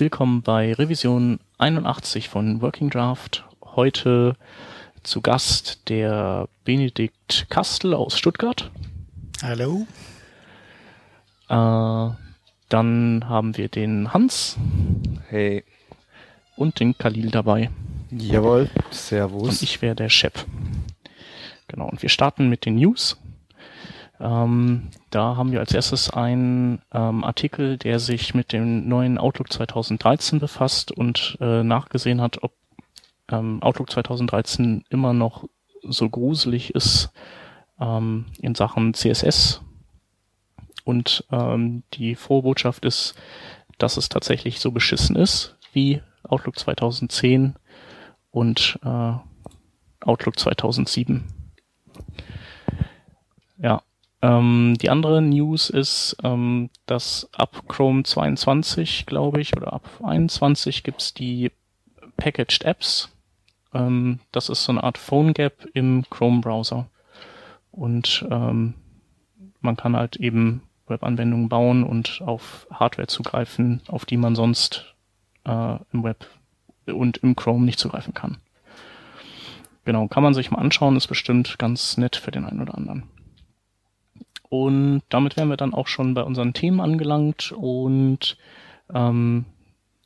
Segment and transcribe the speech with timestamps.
[0.00, 3.44] Willkommen bei Revision 81 von Working Draft.
[3.60, 4.34] Heute
[5.02, 8.70] zu Gast der Benedikt Kastel aus Stuttgart.
[9.42, 9.86] Hallo.
[11.50, 12.14] Äh,
[12.70, 14.56] dann haben wir den Hans.
[15.28, 15.64] Hey.
[16.56, 17.68] Und den Khalil dabei.
[18.10, 18.70] Jawohl.
[18.90, 19.50] Servus.
[19.50, 20.46] Und ich wäre der Chef.
[21.68, 21.90] Genau.
[21.90, 23.18] Und wir starten mit den News.
[24.20, 29.50] Ähm, da haben wir als erstes einen ähm, Artikel, der sich mit dem neuen Outlook
[29.50, 32.52] 2013 befasst und äh, nachgesehen hat, ob
[33.30, 35.44] ähm, Outlook 2013 immer noch
[35.82, 37.10] so gruselig ist
[37.80, 39.62] ähm, in Sachen CSS.
[40.84, 43.14] Und ähm, die Vorbotschaft ist,
[43.78, 47.54] dass es tatsächlich so beschissen ist wie Outlook 2010
[48.30, 49.12] und äh,
[50.00, 51.24] Outlook 2007.
[53.58, 53.82] Ja,
[54.22, 60.82] ähm, die andere News ist, ähm, dass ab Chrome 22, glaube ich, oder ab 21
[60.82, 61.50] gibt's die
[62.16, 63.08] Packaged Apps.
[63.72, 66.86] Ähm, das ist so eine Art Phone Gap im Chrome-Browser.
[67.72, 68.74] Und ähm,
[69.60, 74.94] man kann halt eben Webanwendungen bauen und auf Hardware zugreifen, auf die man sonst
[75.44, 76.26] äh, im Web
[76.86, 78.38] und im Chrome nicht zugreifen kann.
[79.84, 83.04] Genau, kann man sich mal anschauen, ist bestimmt ganz nett für den einen oder anderen.
[84.50, 87.52] Und damit wären wir dann auch schon bei unseren Themen angelangt.
[87.52, 88.36] Und
[88.92, 89.46] ähm,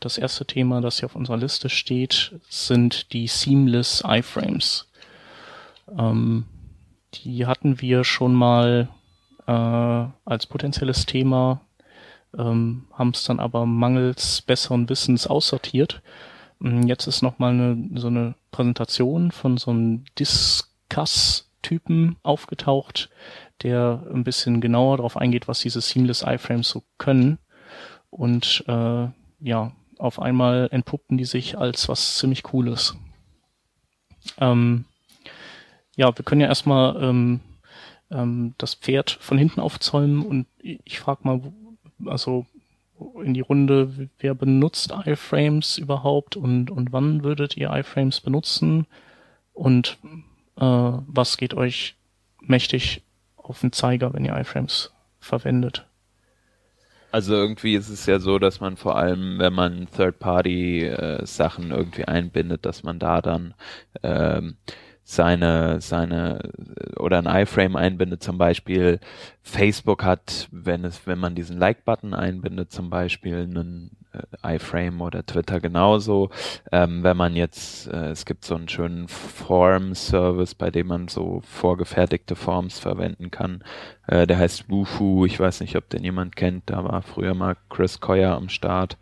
[0.00, 4.88] das erste Thema, das hier auf unserer Liste steht, sind die Seamless iFrames.
[5.98, 6.44] Ähm,
[7.14, 8.88] die hatten wir schon mal
[9.46, 9.50] äh,
[10.24, 11.62] als potenzielles Thema,
[12.36, 16.02] ähm, haben es dann aber mangels besseren Wissens aussortiert.
[16.58, 23.08] Mm, jetzt ist nochmal eine, so eine Präsentation von so einem Discuss-Typen aufgetaucht,
[23.62, 27.38] der ein bisschen genauer darauf eingeht, was diese Seamless iFrames so können.
[28.10, 29.08] Und äh,
[29.40, 32.96] ja, auf einmal entpuppten die sich als was ziemlich Cooles.
[34.38, 34.84] Ähm,
[35.96, 37.40] ja, wir können ja erstmal ähm,
[38.10, 41.40] ähm, das Pferd von hinten aufzäumen und ich frage mal,
[42.06, 42.46] also
[43.22, 48.86] in die Runde, wer benutzt iFrames überhaupt und, und wann würdet ihr iFrames benutzen
[49.52, 49.98] und
[50.56, 51.96] äh, was geht euch
[52.40, 53.02] mächtig
[53.44, 55.86] auf den Zeiger, wenn ihr iFrames verwendet.
[57.12, 62.06] Also irgendwie ist es ja so, dass man vor allem, wenn man Third-Party-Sachen äh, irgendwie
[62.06, 63.54] einbindet, dass man da dann
[64.02, 64.56] ähm,
[65.04, 66.40] seine, seine
[66.96, 68.98] oder ein iFrame einbindet, zum Beispiel
[69.42, 75.24] Facebook hat, wenn es, wenn man diesen Like-Button einbindet, zum Beispiel einen äh, iFrame oder
[75.26, 76.30] Twitter genauso.
[76.72, 81.42] Ähm, wenn man jetzt, äh, es gibt so einen schönen Form-Service, bei dem man so
[81.44, 83.62] vorgefertigte Forms verwenden kann.
[84.06, 87.56] Äh, der heißt Woohoo, ich weiß nicht, ob den jemand kennt, da war früher mal
[87.68, 88.96] Chris Coyer am Start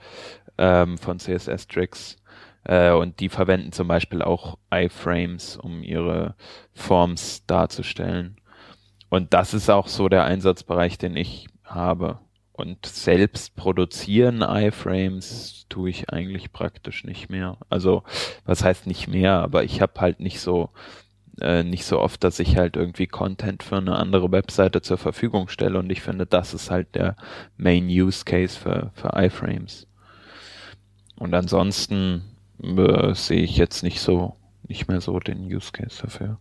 [0.59, 2.17] ähm, von CSS Tricks
[2.65, 6.35] äh, und die verwenden zum Beispiel auch iFrames, um ihre
[6.73, 8.37] Forms darzustellen.
[9.09, 12.19] Und das ist auch so der Einsatzbereich, den ich habe.
[12.53, 17.57] Und selbst produzieren iFrames tue ich eigentlich praktisch nicht mehr.
[17.69, 18.05] Also,
[18.45, 20.71] was heißt nicht mehr, aber ich habe halt nicht so
[21.41, 25.49] äh, nicht so oft, dass ich halt irgendwie Content für eine andere Webseite zur Verfügung
[25.49, 27.17] stelle und ich finde, das ist halt der
[27.57, 29.87] Main Use Case für, für iFrames.
[31.17, 32.32] Und ansonsten
[32.63, 34.37] äh, sehe ich jetzt nicht so,
[34.69, 36.39] nicht mehr so den Use Case dafür.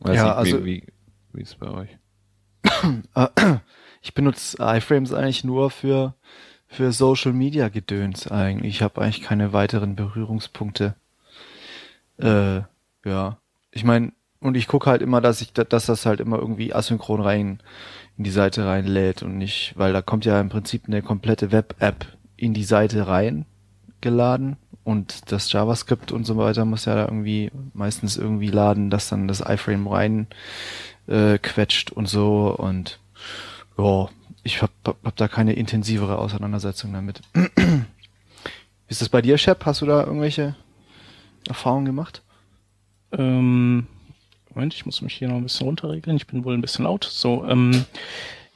[0.00, 0.86] Weiß ja, nicht, also, wie,
[1.32, 1.98] wie, ist es bei euch?
[4.02, 6.14] ich benutze iFrames eigentlich nur für,
[6.66, 8.76] für Social Media Gedöns eigentlich.
[8.76, 10.94] Ich habe eigentlich keine weiteren Berührungspunkte.
[12.18, 12.62] Äh,
[13.04, 13.38] ja.
[13.70, 17.20] Ich meine, und ich gucke halt immer, dass ich, dass das halt immer irgendwie asynchron
[17.20, 17.62] rein
[18.18, 22.16] in die Seite reinlädt und nicht, weil da kommt ja im Prinzip eine komplette Web-App
[22.36, 23.46] in die Seite rein
[24.00, 29.08] geladen und das JavaScript und so weiter muss ja da irgendwie meistens irgendwie laden, dass
[29.08, 30.26] dann das iframe rein
[31.06, 33.00] äh, quetscht und so und
[33.78, 34.08] ja,
[34.42, 37.20] ich hab, hab da keine intensivere Auseinandersetzung damit.
[37.34, 39.66] Wie ist das bei dir, Shep?
[39.66, 40.54] Hast du da irgendwelche
[41.48, 42.22] Erfahrungen gemacht?
[43.12, 43.88] Ähm,
[44.54, 46.16] Moment, ich muss mich hier noch ein bisschen runterregeln.
[46.16, 47.04] Ich bin wohl ein bisschen laut.
[47.04, 47.84] So, ähm,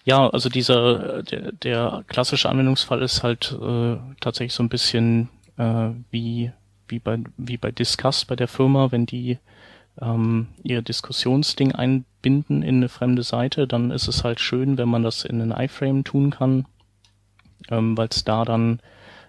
[0.04, 5.90] ja, also dieser der, der klassische Anwendungsfall ist halt äh, tatsächlich so ein bisschen äh,
[6.10, 6.52] wie
[6.88, 9.38] wie bei wie bei Discuss bei der Firma, wenn die
[10.00, 15.02] ähm, ihr Diskussionsding einbinden in eine fremde Seite, dann ist es halt schön, wenn man
[15.02, 16.66] das in einen iFrame tun kann,
[17.68, 18.80] ähm, weil es da dann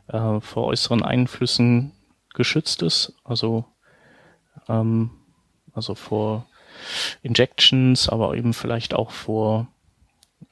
[0.07, 1.91] äh, vor äußeren Einflüssen
[2.33, 3.65] geschützt ist, also
[4.69, 5.12] ähm,
[5.73, 6.45] also vor
[7.21, 9.68] Injections, aber eben vielleicht auch vor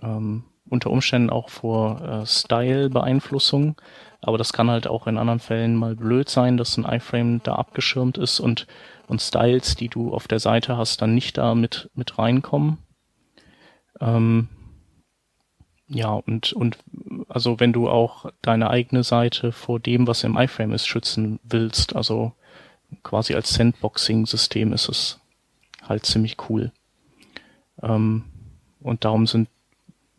[0.01, 3.79] ähm, unter Umständen auch vor äh, Style-Beeinflussung.
[4.21, 7.55] Aber das kann halt auch in anderen Fällen mal blöd sein, dass ein iFrame da
[7.55, 8.67] abgeschirmt ist und,
[9.07, 12.77] und Styles, die du auf der Seite hast, dann nicht da mit, mit reinkommen.
[13.99, 14.49] Ähm,
[15.87, 16.77] ja, und, und
[17.29, 21.95] also wenn du auch deine eigene Seite vor dem, was im iFrame ist, schützen willst,
[21.95, 22.33] also
[23.03, 25.19] quasi als Sandboxing-System ist es
[25.81, 26.71] halt ziemlich cool.
[27.81, 28.25] Ähm,
[28.81, 29.49] und darum sind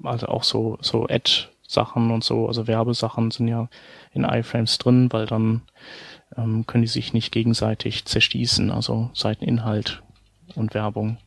[0.02, 3.68] also auch so, so Ad-Sachen und so, also Werbesachen sind ja
[4.12, 5.62] in iFrames drin, weil dann
[6.36, 10.02] ähm, können die sich nicht gegenseitig zerstießen, also Seiteninhalt
[10.54, 11.18] und Werbung.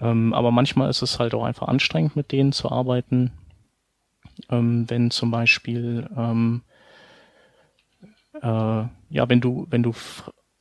[0.00, 3.32] Ähm, aber manchmal ist es halt auch einfach anstrengend, mit denen zu arbeiten.
[4.50, 6.62] Ähm, wenn zum Beispiel, ähm,
[8.40, 8.46] äh,
[9.10, 9.92] ja, wenn du, wenn du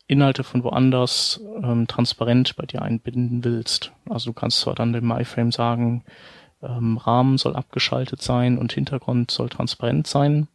[0.07, 3.91] Inhalte von woanders ähm, transparent bei dir einbinden willst.
[4.09, 6.03] Also du kannst zwar dann dem MyFrame sagen,
[6.61, 10.47] ähm, Rahmen soll abgeschaltet sein und Hintergrund soll transparent sein,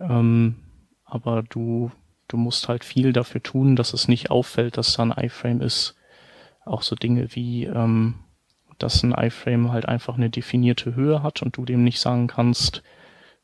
[0.00, 0.56] ähm,
[1.04, 1.90] aber du,
[2.28, 5.94] du musst halt viel dafür tun, dass es nicht auffällt, dass da ein iFrame ist.
[6.64, 8.16] Auch so Dinge wie, ähm,
[8.78, 12.82] dass ein iFrame halt einfach eine definierte Höhe hat und du dem nicht sagen kannst,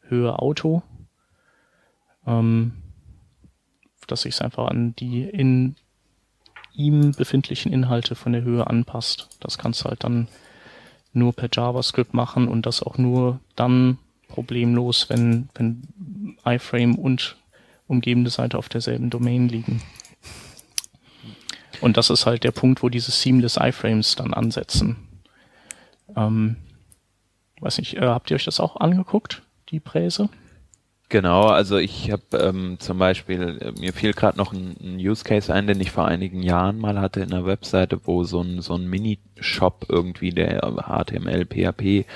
[0.03, 0.83] Höhe Auto.
[2.27, 2.75] Ähm,
[4.07, 5.77] dass sich es einfach an die in
[6.75, 9.29] ihm befindlichen Inhalte von der Höhe anpasst.
[9.41, 10.29] Das kannst du halt dann
[11.15, 15.83] nur per JavaScript machen und das auch nur dann problemlos, wenn, wenn
[16.45, 17.37] iFrame und
[17.87, 19.83] umgebende Seite auf derselben Domain liegen.
[21.81, 24.97] Und das ist halt der Punkt, wo diese Seamless iFrames dann ansetzen.
[26.17, 26.57] Ähm,
[27.61, 30.29] weiß nicht, äh, habt ihr euch das auch angeguckt, die Präse?
[31.11, 35.23] Genau, also ich habe ähm, zum Beispiel, äh, mir fiel gerade noch ein, ein, Use
[35.23, 38.62] Case ein, den ich vor einigen Jahren mal hatte in der Webseite, wo so ein,
[38.62, 42.06] so ein Mini-Shop irgendwie, der HTML, PHP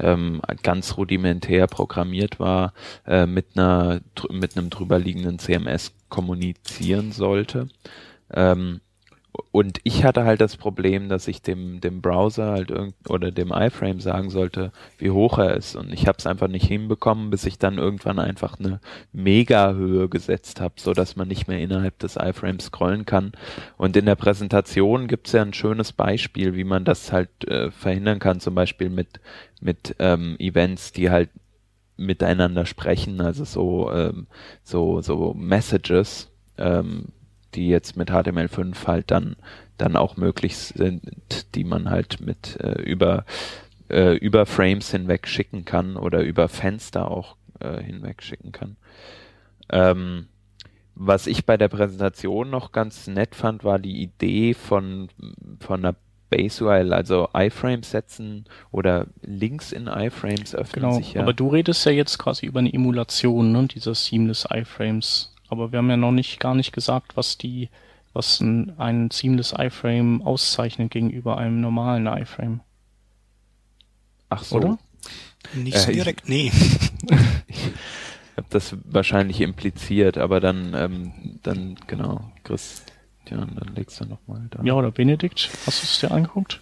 [0.00, 2.72] ähm, ganz rudimentär programmiert war,
[3.06, 4.00] äh, mit einer
[4.30, 7.68] mit einem drüberliegenden CMS kommunizieren sollte.
[8.32, 8.80] Ähm,
[9.50, 13.52] und ich hatte halt das Problem, dass ich dem, dem Browser halt irgend oder dem
[13.52, 15.74] iFrame sagen sollte, wie hoch er ist.
[15.76, 18.80] Und ich habe es einfach nicht hinbekommen, bis ich dann irgendwann einfach eine
[19.12, 23.32] Mega-Höhe gesetzt habe, so dass man nicht mehr innerhalb des iFrames scrollen kann.
[23.76, 27.70] Und in der Präsentation gibt es ja ein schönes Beispiel, wie man das halt äh,
[27.70, 29.20] verhindern kann, zum Beispiel mit,
[29.60, 31.30] mit ähm, Events, die halt
[31.96, 34.26] miteinander sprechen, also so, ähm,
[34.62, 37.06] so, so Messages, ähm,
[37.54, 39.36] die jetzt mit HTML5 halt dann,
[39.76, 41.02] dann auch möglich sind,
[41.54, 43.24] die man halt mit äh, über,
[43.90, 48.76] äh, über Frames hinweg schicken kann oder über Fenster auch äh, hinweg schicken kann.
[49.70, 50.28] Ähm,
[50.94, 55.08] was ich bei der Präsentation noch ganz nett fand, war die Idee von,
[55.60, 55.94] von einer
[56.30, 61.22] Base URL, also iFrames setzen oder Links in iFrames öffnen genau, sich ja.
[61.22, 65.34] Aber du redest ja jetzt quasi über eine Emulation ne, dieser Seamless iFrames.
[65.48, 67.68] Aber wir haben ja noch nicht gar nicht gesagt, was die,
[68.12, 72.60] was ein, ein Seamless iFrame auszeichnet gegenüber einem normalen iFrame.
[74.28, 74.56] Ach so.
[74.56, 74.78] Oder?
[75.54, 76.52] Nicht so äh, direkt, ich, nee.
[77.46, 77.58] ich
[78.36, 81.12] habe das wahrscheinlich impliziert, aber dann, ähm,
[81.42, 84.62] dann genau, Christian, dann legst du nochmal da.
[84.62, 86.60] Ja, oder Benedikt, hast du es dir angeguckt?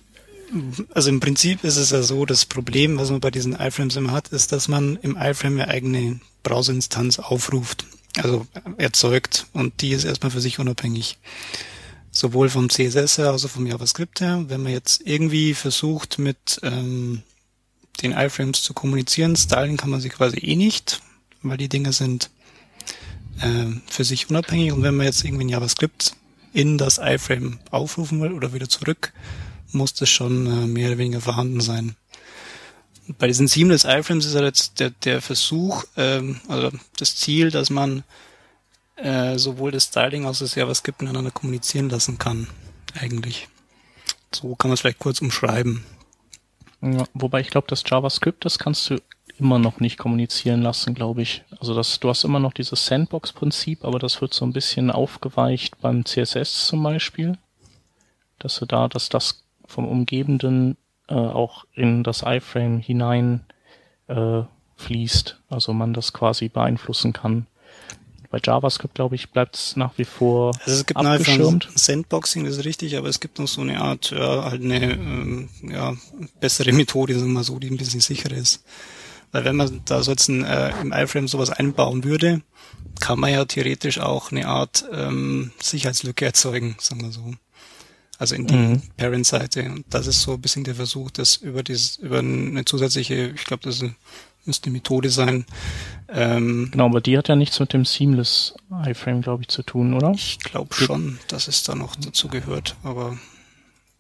[0.95, 4.13] Also im Prinzip ist es ja so, das Problem, was man bei diesen iFrames immer
[4.13, 7.85] hat, ist, dass man im iFrame eine eigene Browserinstanz aufruft
[8.23, 8.47] also
[8.79, 11.19] erzeugt und die ist erstmal für sich unabhängig.
[12.11, 14.45] Sowohl vom CSS her, also vom JavaScript her.
[14.49, 17.23] Wenn man jetzt irgendwie versucht, mit ähm,
[18.03, 21.03] den iFrames zu kommunizieren, stylen kann man sie quasi eh nicht,
[21.43, 22.31] weil die Dinge sind
[23.41, 24.73] äh, für sich unabhängig.
[24.73, 26.17] Und wenn man jetzt irgendwie ein JavaScript
[26.55, 29.13] in das iFrame aufrufen will oder wieder zurück,
[29.73, 31.97] muss das schon äh, mehr oder weniger vorhanden sein
[33.19, 37.71] bei diesen Seamless iFrames ist halt jetzt der, der Versuch, ähm, also das Ziel, dass
[37.71, 38.05] man
[38.97, 42.49] äh, sowohl das Styling als auch das JavaScript miteinander kommunizieren lassen kann,
[42.99, 43.49] eigentlich.
[44.35, 45.85] So kann man es vielleicht kurz umschreiben.
[46.83, 49.01] Ja, wobei ich glaube, das JavaScript, das kannst du
[49.39, 51.43] immer noch nicht kommunizieren lassen, glaube ich.
[51.61, 55.81] Also das, du hast immer noch dieses Sandbox-Prinzip, aber das wird so ein bisschen aufgeweicht
[55.81, 57.39] beim CSS zum Beispiel.
[58.39, 60.77] Dass du da, dass das vom umgebenden
[61.09, 63.45] äh, auch in das iFrame hinein
[64.09, 64.43] äh,
[64.77, 67.47] fließt, also man das quasi beeinflussen kann.
[68.31, 71.69] Bei JavaScript, glaube ich, bleibt es nach wie vor also es gibt abgeschirmt.
[71.75, 75.49] Sandboxing, das ist richtig, aber es gibt noch so eine Art, ja, halt eine ähm,
[75.63, 75.95] ja,
[76.41, 78.65] bessere Methode, sagen wir mal so, die ein bisschen sicherer ist.
[79.33, 82.43] Weil wenn man da so jetzt ein, äh, im iFrame sowas einbauen würde,
[83.01, 87.33] kann man ja theoretisch auch eine Art ähm, Sicherheitslücke erzeugen, sagen wir so.
[88.19, 88.83] Also in die mhm.
[88.97, 89.65] Parent-Seite.
[89.65, 93.45] Und das ist so ein bisschen der Versuch, das über dieses, über eine zusätzliche, ich
[93.45, 93.85] glaube, das
[94.45, 95.45] müsste eine Methode sein.
[96.09, 98.55] Ähm, genau, aber die hat ja nichts mit dem Seamless
[98.85, 100.13] iFrame, glaube ich, zu tun, oder?
[100.13, 103.19] Ich glaube schon, dass es da noch dazu gehört, aber.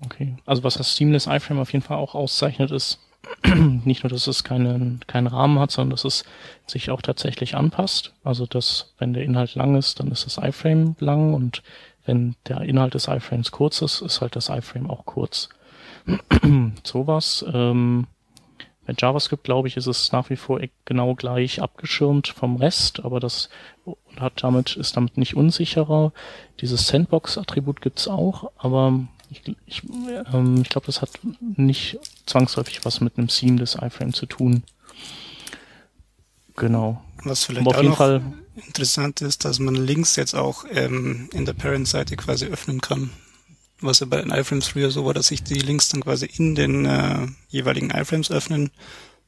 [0.04, 0.37] Okay.
[0.44, 3.00] Also was das Seamless iFrame auf jeden Fall auch auszeichnet, ist
[3.85, 6.25] nicht nur, dass es keinen, keinen Rahmen hat, sondern dass es
[6.66, 8.12] sich auch tatsächlich anpasst.
[8.23, 11.62] Also dass, wenn der Inhalt lang ist, dann ist das iFrame lang und
[12.07, 15.49] wenn der Inhalt des iFrames kurz ist, ist halt das iFrame auch kurz.
[16.85, 17.45] Sowas.
[17.53, 18.07] Ähm,
[18.87, 23.19] bei JavaScript, glaube ich, ist es nach wie vor genau gleich abgeschirmt vom Rest, aber
[23.19, 23.51] das
[24.19, 26.13] hat damit, ist damit nicht unsicherer.
[26.61, 29.83] Dieses Sandbox-Attribut gibt's auch, aber ich, ich,
[30.33, 31.11] ähm, ich glaube, das hat
[31.41, 34.63] nicht zwangsläufig was mit einem Seam des iFrame zu tun.
[36.57, 37.03] Genau.
[37.25, 38.23] Was vielleicht auf jeden Fall
[38.55, 43.11] interessant ist, dass man Links jetzt auch ähm, in der Parent-Seite quasi öffnen kann.
[43.81, 46.55] Was ja bei den iFrames früher so war, dass sich die Links dann quasi in
[46.55, 48.71] den äh, jeweiligen iFrames öffnen.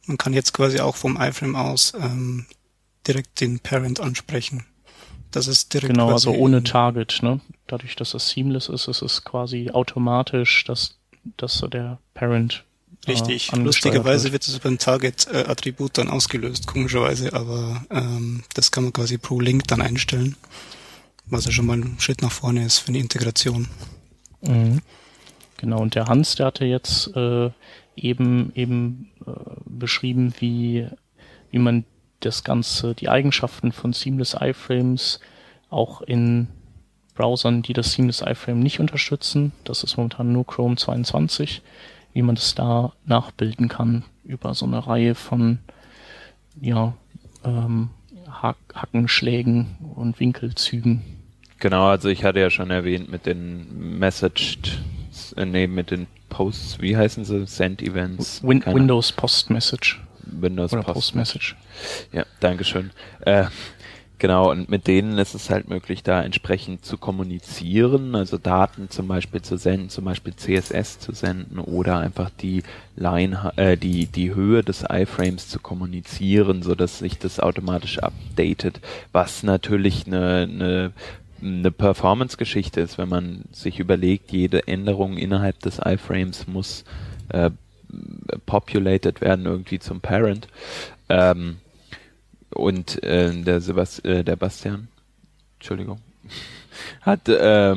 [0.07, 2.47] Man kann jetzt quasi auch vom iFrame aus ähm,
[3.07, 4.65] direkt den Parent ansprechen.
[5.31, 7.41] Das ist direkt Genau, also ohne Target, ne?
[7.67, 10.99] Dadurch, dass das seamless ist, ist es quasi automatisch, dass,
[11.37, 12.65] dass der Parent
[13.09, 13.53] Richtig.
[13.53, 18.93] Äh, Lustigerweise wird es über ein Target-Attribut dann ausgelöst, komischerweise, aber ähm, das kann man
[18.93, 20.37] quasi pro Link dann einstellen,
[21.27, 23.69] was ja schon mal ein Schritt nach vorne ist für eine Integration.
[24.43, 24.81] Mhm.
[25.57, 27.51] Genau, und der Hans, der hatte jetzt äh,
[27.97, 29.33] eben eben äh,
[29.67, 30.87] beschrieben, wie,
[31.51, 31.85] wie man
[32.21, 35.21] das Ganze, die Eigenschaften von Seamless iFrames
[35.71, 36.49] auch in
[37.15, 41.63] Browsern, die das Seamless iFrame nicht unterstützen, das ist momentan nur Chrome 22,
[42.13, 45.59] wie man das da nachbilden kann über so eine Reihe von
[46.61, 46.95] ja,
[47.45, 47.91] ähm,
[48.31, 51.03] Hack Hackenschlägen und Winkelzügen.
[51.59, 54.81] Genau, also ich hatte ja schon erwähnt mit den Messaged,
[55.37, 57.47] äh, nee, mit den Posts, wie heißen sie?
[57.47, 58.43] Send Events?
[58.43, 60.01] Win Windows Post Message.
[60.23, 61.57] Windows Oder Post Message.
[62.13, 62.91] Ja, Dankeschön.
[63.21, 63.47] Äh,
[64.21, 69.07] Genau, und mit denen ist es halt möglich, da entsprechend zu kommunizieren, also Daten zum
[69.07, 72.65] Beispiel zu senden, zum Beispiel CSS zu senden oder einfach die
[72.97, 78.81] Line, äh, die, die Höhe des iFrames zu kommunizieren, so dass sich das automatisch updatet,
[79.13, 80.93] was natürlich eine, eine
[81.41, 86.85] eine Performance-Geschichte ist, wenn man sich überlegt, jede Änderung innerhalb des iFrames muss
[87.29, 87.51] äh,
[88.47, 90.49] populated werden irgendwie zum Parent.
[91.09, 91.59] Ähm,
[92.51, 94.89] und äh, der, Sebast äh, der Bastian,
[95.59, 96.01] Entschuldigung,
[97.01, 97.75] hat äh,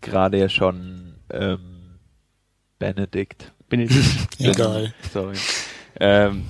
[0.00, 1.98] gerade ja schon ähm,
[2.78, 3.52] Benedikt.
[3.68, 4.28] Benedikt.
[4.38, 4.94] Egal.
[5.12, 5.36] Sorry.
[5.98, 6.44] Ähm,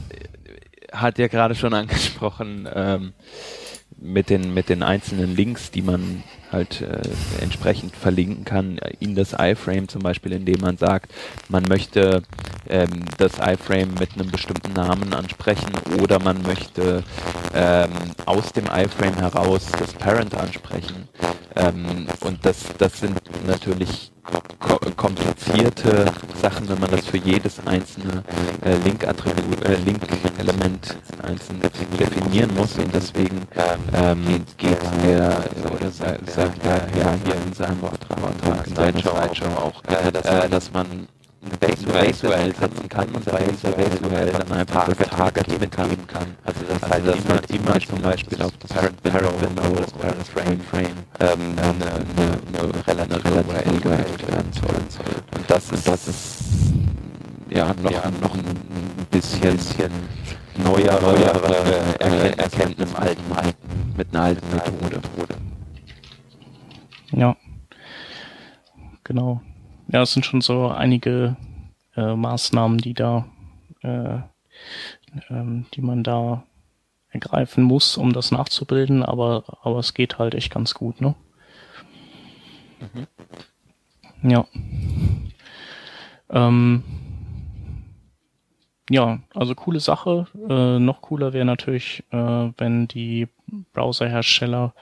[0.93, 3.13] hat ja gerade schon angesprochen, ähm,
[3.99, 6.23] mit den mit den einzelnen Links, die man
[6.53, 7.01] halt äh,
[7.43, 11.13] entsprechend verlinken kann in das iFrame zum Beispiel, indem man sagt,
[11.49, 12.23] man möchte
[12.69, 17.03] ähm, das iFrame mit einem bestimmten Namen ansprechen oder man möchte
[17.55, 17.91] ähm,
[18.27, 21.09] aus dem iFrame heraus das Parent ansprechen.
[21.57, 24.13] Ähm, und das, das sind natürlich
[24.97, 26.07] komplizierte
[26.41, 28.25] Sachen, wenn man das für jedes einzelne
[28.65, 31.61] äh, Link-Attribut, äh, Link-Element einzeln
[31.99, 32.77] definieren muss.
[32.77, 33.43] Und deswegen
[33.95, 38.19] ähm, geht er oder sagt, ja hier in seinem Vortrag,
[39.57, 41.09] auch, äh, dass man
[41.47, 41.87] eine Base
[42.27, 46.37] URL setzen kann und bei dieser Base URL dann einfach einen Vertrag geben kann.
[46.45, 50.29] Also das also heißt, dass man immer zum Beispiel auf das Parent Window oder das
[50.29, 55.15] Parent Frame ähm, eine, eine, eine relative URL gehalten werden soll.
[55.37, 56.37] Und das ist, das ist
[57.51, 59.93] ja noch, ja, noch ein bisschen, bisschen
[60.57, 65.01] neuere, neuere äh, Erkenntnis alten, alten, mit einer alten Methode.
[67.13, 67.37] Ja,
[69.05, 69.41] genau
[69.89, 71.37] ja, es sind schon so einige
[71.97, 73.27] äh, Maßnahmen, die da,
[73.83, 74.19] äh,
[75.31, 76.45] ähm, die man da
[77.11, 81.15] ergreifen muss, um das nachzubilden, aber, aber es geht halt echt ganz gut, ne?
[82.81, 84.31] Mhm.
[84.31, 84.47] Ja.
[86.31, 86.83] Ähm,
[88.91, 90.27] ja, also coole Sache.
[90.49, 93.29] Äh, noch cooler wäre natürlich, äh, wenn die
[93.73, 94.75] Browserhersteller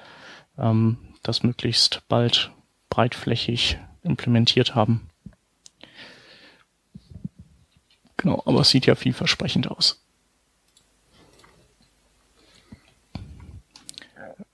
[0.58, 2.50] ähm, das möglichst bald
[2.90, 5.08] breitflächig implementiert haben.
[8.16, 10.00] Genau, aber es sieht ja vielversprechend aus.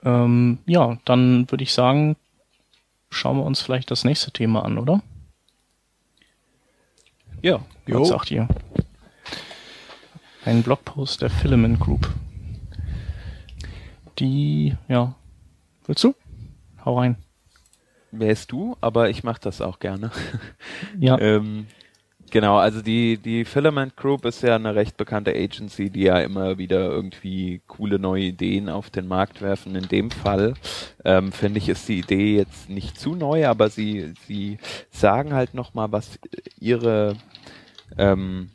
[0.03, 2.17] Ähm, ja, dann würde ich sagen,
[3.11, 5.03] schauen wir uns vielleicht das nächste Thema an, oder?
[7.43, 7.65] Ja.
[7.87, 8.49] Was sagt ihr?
[10.45, 12.09] Ein Blogpost der Filament Group.
[14.19, 15.15] Die, ja,
[15.87, 16.15] willst du?
[16.85, 17.17] Hau rein.
[18.13, 20.11] Wärst du, aber ich mache das auch gerne.
[20.99, 21.19] Ja.
[21.19, 21.67] ähm,
[22.31, 26.59] genau, also die, die Filament Group ist ja eine recht bekannte Agency, die ja immer
[26.59, 29.77] wieder irgendwie coole neue Ideen auf den Markt werfen.
[29.77, 30.55] In dem Fall
[31.05, 34.59] ähm, finde ich, ist die Idee jetzt nicht zu neu, aber sie, sie
[34.91, 36.19] sagen halt nochmal, was
[36.59, 37.17] ihre
[37.97, 38.51] ähm,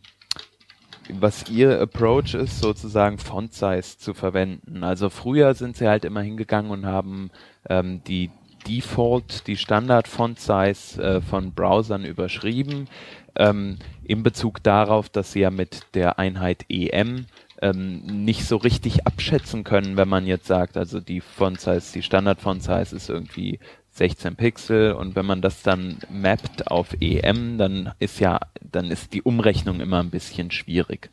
[1.09, 4.83] was ihr Approach ist, sozusagen Font Size zu verwenden.
[4.83, 7.29] Also früher sind sie halt immer hingegangen und haben
[7.69, 8.31] ähm, die
[8.67, 12.87] Default, die Standard Font Size äh, von Browsern überschrieben,
[13.35, 17.25] ähm, in Bezug darauf, dass sie ja mit der Einheit EM
[17.61, 22.03] ähm, nicht so richtig abschätzen können, wenn man jetzt sagt, also die Font Size, die
[22.03, 23.59] Standard Font Size ist irgendwie
[23.91, 29.13] 16 Pixel und wenn man das dann mappt auf EM, dann ist ja, dann ist
[29.13, 31.09] die Umrechnung immer ein bisschen schwierig.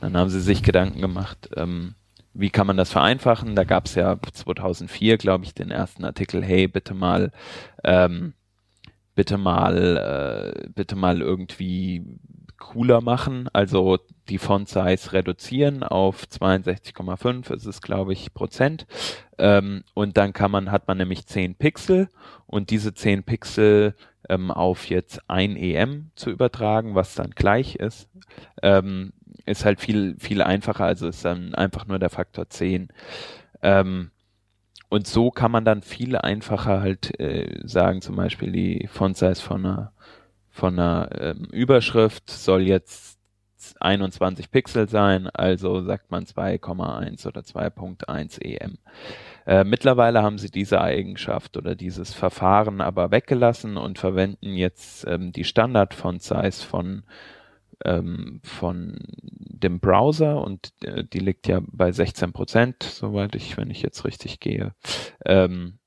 [0.00, 1.94] Dann haben sie sich Gedanken gemacht, ähm,
[2.38, 3.56] wie kann man das vereinfachen?
[3.56, 7.32] Da gab es ja 2004, glaube ich, den ersten Artikel, hey, bitte mal,
[7.84, 8.34] ähm,
[9.14, 12.04] bitte mal, äh, bitte mal irgendwie
[12.58, 18.86] cooler machen, also die Font Size reduzieren auf 62,5 ist es, glaube ich, Prozent.
[19.38, 22.08] Ähm, und dann kann man, hat man nämlich 10 Pixel
[22.46, 23.94] und diese 10 Pixel
[24.28, 28.08] ähm, auf jetzt ein EM zu übertragen, was dann gleich ist,
[28.62, 29.12] ähm,
[29.46, 32.88] ist halt viel, viel einfacher, also ist dann einfach nur der Faktor 10.
[33.62, 34.10] Ähm,
[34.88, 39.42] und so kann man dann viel einfacher halt äh, sagen, zum Beispiel die Font Size
[39.42, 39.92] von einer,
[40.50, 43.16] von einer ähm, Überschrift soll jetzt
[43.80, 48.78] 21 Pixel sein, also sagt man 2,1 oder 2.1 EM.
[49.46, 55.32] Äh, mittlerweile haben sie diese Eigenschaft oder dieses Verfahren aber weggelassen und verwenden jetzt ähm,
[55.32, 57.02] die Standard-Font-Size von
[57.84, 58.98] ähm, von
[59.56, 64.04] dem Browser und äh, die liegt ja bei 16 Prozent, soweit ich, wenn ich jetzt
[64.04, 64.74] richtig gehe.
[65.24, 65.78] Ähm,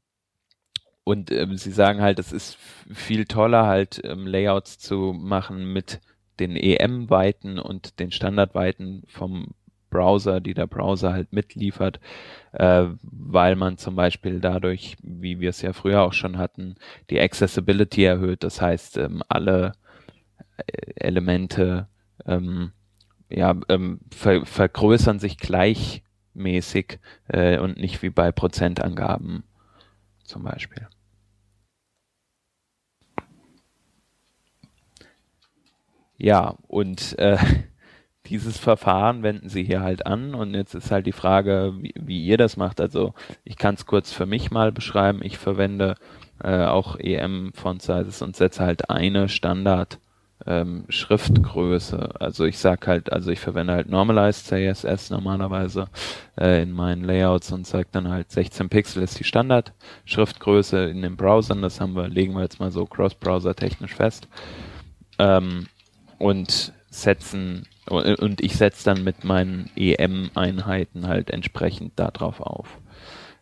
[1.04, 2.58] und ähm, sie sagen halt, es ist
[2.94, 6.00] viel toller, halt ähm, Layouts zu machen mit
[6.40, 9.56] den EM-Weiten und den Standardweiten vom
[9.90, 12.00] Browser, die der Browser halt mitliefert,
[12.52, 16.76] äh, weil man zum Beispiel dadurch, wie wir es ja früher auch schon hatten,
[17.10, 18.44] die Accessibility erhöht.
[18.44, 19.74] Das heißt, ähm, alle
[20.96, 21.88] Elemente
[22.26, 22.72] ähm,
[23.30, 29.44] ja, ähm, ver vergrößern sich gleichmäßig äh, und nicht wie bei Prozentangaben
[30.24, 30.88] zum Beispiel.
[36.18, 37.38] Ja, und äh,
[38.26, 42.26] dieses Verfahren wenden sie hier halt an und jetzt ist halt die Frage, wie, wie
[42.26, 42.82] ihr das macht.
[42.82, 45.22] Also ich kann es kurz für mich mal beschreiben.
[45.24, 45.96] Ich verwende
[46.44, 50.00] äh, auch EM Font Sizes und setze halt eine Standard
[50.46, 52.22] ähm, Schriftgröße.
[52.22, 55.88] Also ich sag halt, also ich verwende halt Normalized CSS normalerweise
[56.40, 59.74] äh, in meinen Layouts und sage dann halt 16 Pixel ist die Standard
[60.06, 61.62] Schriftgröße in den Browsern.
[61.62, 64.28] Das haben wir, legen wir jetzt mal so Cross-Browser technisch fest.
[65.18, 65.68] Ähm,
[66.18, 72.80] und setzen und ich setze dann mit meinen EM-Einheiten halt entsprechend darauf auf.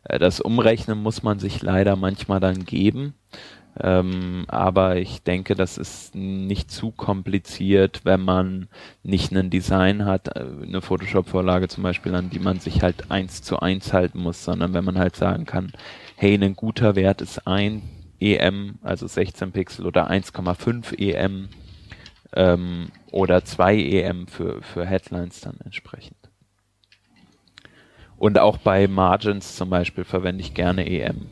[0.03, 3.13] Äh, das Umrechnen muss man sich leider manchmal dann geben.
[3.79, 8.69] Ähm, aber ich denke, das ist nicht zu kompliziert, wenn man
[9.03, 13.41] nicht ein Design hat, äh, eine Photoshop-Vorlage zum Beispiel, an die man sich halt eins
[13.41, 15.71] zu eins halten muss, sondern wenn man halt sagen kann,
[16.15, 17.83] hey, ein guter Wert ist ein
[18.19, 21.49] EM, also 16 Pixel oder 1,5 EM
[22.33, 26.17] ähm, oder 2 EM für, für Headlines dann entsprechend.
[28.17, 31.27] Und auch bei Margins zum Beispiel verwende ich gerne EM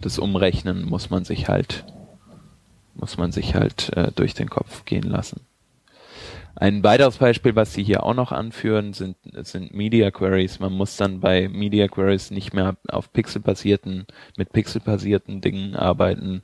[0.00, 1.84] das Umrechnen muss man sich halt,
[2.94, 5.40] muss man sich halt äh, durch den Kopf gehen lassen.
[6.60, 10.58] Ein weiteres Beispiel, was Sie hier auch noch anführen, sind, sind Media Queries.
[10.58, 14.06] Man muss dann bei Media Queries nicht mehr auf pixelbasierten,
[14.36, 16.42] mit pixelbasierten Dingen arbeiten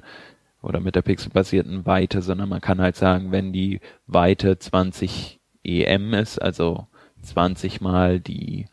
[0.62, 6.14] oder mit der pixelbasierten Weite, sondern man kann halt sagen, wenn die Weite 20 EM
[6.14, 6.86] ist, also
[7.22, 8.66] 20 mal die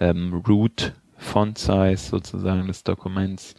[0.00, 3.56] ähm, Root Font Size sozusagen des Dokuments,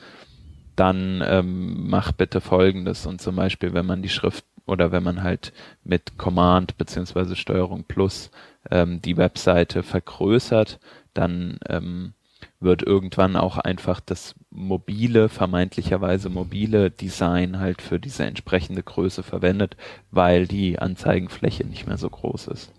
[0.79, 5.23] dann ähm, mach bitte folgendes und zum Beispiel, wenn man die Schrift oder wenn man
[5.23, 5.51] halt
[5.83, 8.31] mit Command beziehungsweise Steuerung plus
[8.71, 10.79] ähm, die Webseite vergrößert,
[11.13, 12.13] dann ähm,
[12.61, 19.75] wird irgendwann auch einfach das mobile, vermeintlicherweise mobile Design halt für diese entsprechende Größe verwendet,
[20.11, 22.71] weil die Anzeigenfläche nicht mehr so groß ist.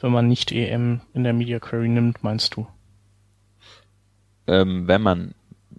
[0.00, 2.66] Wenn man nicht EM in der Media Query nimmt, meinst du?
[4.46, 5.34] Ähm, wenn man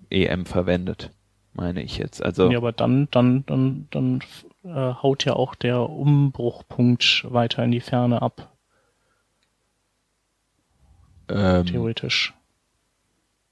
[0.10, 1.12] EM verwendet
[1.58, 2.24] meine ich jetzt.
[2.24, 4.22] Also ja, aber dann, dann, dann, dann
[4.63, 8.52] äh, haut ja auch der Umbruchpunkt weiter in die Ferne ab.
[11.30, 12.34] Ähm, Theoretisch.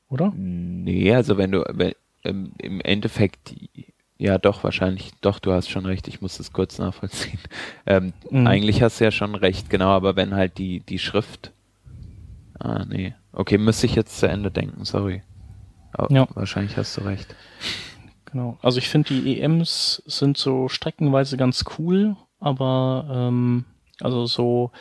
[0.09, 0.31] Oder?
[0.35, 3.53] Nee, also wenn du wenn, ähm, im Endeffekt
[4.17, 7.39] ja, doch, wahrscheinlich, doch, du hast schon recht, ich muss es kurz nachvollziehen.
[7.87, 8.47] Ähm, Mhm.
[8.47, 11.51] Eigentlich hast du ja schon recht, genau, aber wenn halt die, die Schrift.
[12.57, 13.13] Ah, nee.
[13.31, 15.21] Okay, müsste ich jetzt zu Ende denken, sorry.
[16.09, 16.27] Ja.
[16.33, 17.35] Wahrscheinlich hast du recht.
[18.35, 18.57] Genau.
[18.61, 23.63] Also ich finde die EMs sind so streckenweise ganz cool, aber ähm,
[24.01, 24.71] also so,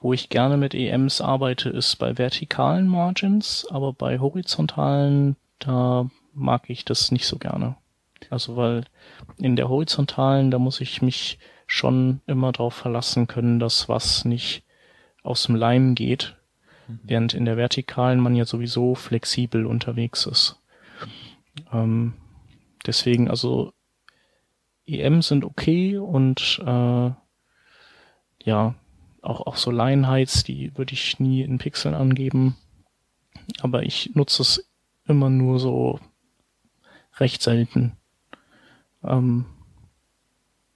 [0.00, 6.68] wo ich gerne mit EMs arbeite, ist bei vertikalen Margins, aber bei horizontalen, da mag
[6.68, 7.76] ich das nicht so gerne.
[8.28, 8.84] Also weil
[9.38, 14.62] in der horizontalen, da muss ich mich schon immer darauf verlassen können, dass was nicht
[15.22, 16.36] aus dem Leim geht,
[16.86, 20.60] während in der vertikalen man ja sowieso flexibel unterwegs ist.
[21.72, 22.12] Ähm,
[22.86, 23.72] deswegen, also
[24.86, 27.10] EM sind okay und äh,
[28.44, 28.74] ja,
[29.22, 32.56] auch, auch so Line Heights, die würde ich nie in Pixeln angeben.
[33.60, 34.68] Aber ich nutze es
[35.06, 35.98] immer nur so
[37.18, 37.96] recht selten.
[39.02, 39.46] Ähm,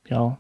[0.07, 0.39] ja,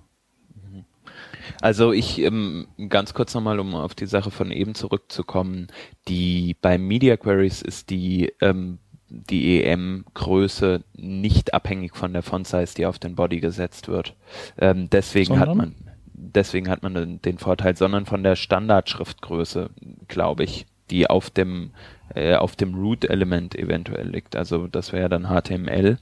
[1.60, 5.68] Also ich, ähm, ganz kurz nochmal, um auf die Sache von eben zurückzukommen,
[6.06, 8.78] die bei Media Queries ist die, ähm,
[9.08, 14.14] die EM-Größe nicht abhängig von der Font-Size, die auf den Body gesetzt wird.
[14.58, 15.68] Ähm, deswegen hat Sondern?
[15.68, 15.74] man,
[16.12, 19.70] deswegen hat man den, den Vorteil, sondern von der Standardschriftgröße,
[20.08, 21.70] glaube ich, die auf dem,
[22.14, 24.36] äh, auf dem Root-Element eventuell liegt.
[24.36, 25.98] Also das wäre dann HTML.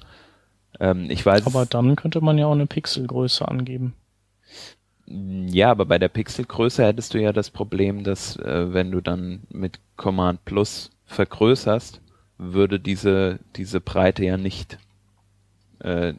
[0.81, 1.47] Ähm, ich weiß.
[1.47, 3.95] aber dann könnte man ja auch eine Pixelgröße angeben.
[5.07, 9.42] Ja, aber bei der Pixelgröße hättest du ja das Problem, dass äh, wenn du dann
[9.51, 12.01] mit Command Plus vergrößerst,
[12.38, 14.79] würde diese diese Breite ja nicht.
[15.81, 16.14] Äh,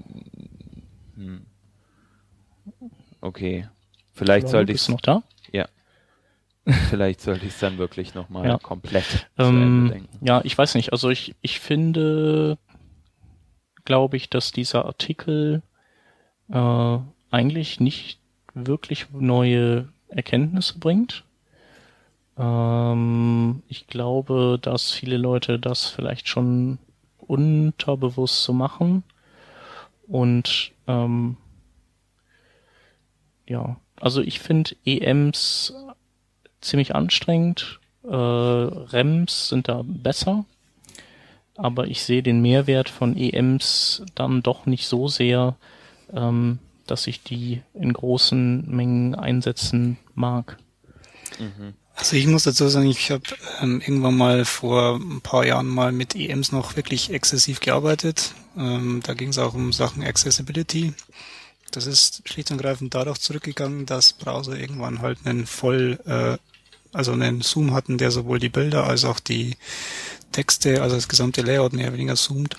[1.16, 1.46] hm.
[3.22, 3.68] Okay,
[4.14, 5.24] vielleicht Hallo, sollte ich bist noch da?
[6.90, 8.58] vielleicht sollte ich es dann wirklich noch mal Ja.
[8.58, 10.92] komplett Ähm, ja, ich weiß nicht.
[10.92, 12.58] Also ich, ich finde,
[13.86, 15.62] glaube ich, dass dieser Artikel
[16.50, 16.98] äh,
[17.32, 18.20] eigentlich nicht
[18.54, 21.24] wirklich neue Erkenntnisse bringt.
[22.38, 26.78] Ähm, ich glaube, dass viele Leute das vielleicht schon
[27.20, 29.04] unterbewusst so machen.
[30.08, 31.38] Und ähm,
[33.48, 35.74] ja, also ich finde EMs
[36.62, 37.80] ziemlich anstrengend.
[38.04, 40.46] Äh, REMs sind da besser.
[41.56, 45.56] Aber ich sehe den Mehrwert von EMs dann doch nicht so sehr,
[46.14, 50.58] ähm, dass ich die in großen Mengen einsetzen mag.
[51.98, 53.24] Also ich muss dazu sagen, ich habe
[53.60, 58.36] ähm, irgendwann mal vor ein paar Jahren mal mit EMs noch wirklich exzessiv gearbeitet.
[58.56, 60.94] Ähm, da ging es auch um Sachen Accessibility.
[61.72, 66.38] Das ist schlicht und greifend darauf zurückgegangen, dass Browser irgendwann halt einen voll, äh,
[66.96, 69.58] also einen Zoom hatten, der sowohl die Bilder als auch die
[70.32, 72.58] Texte, also das gesamte Layout mehr oder weniger zoomt.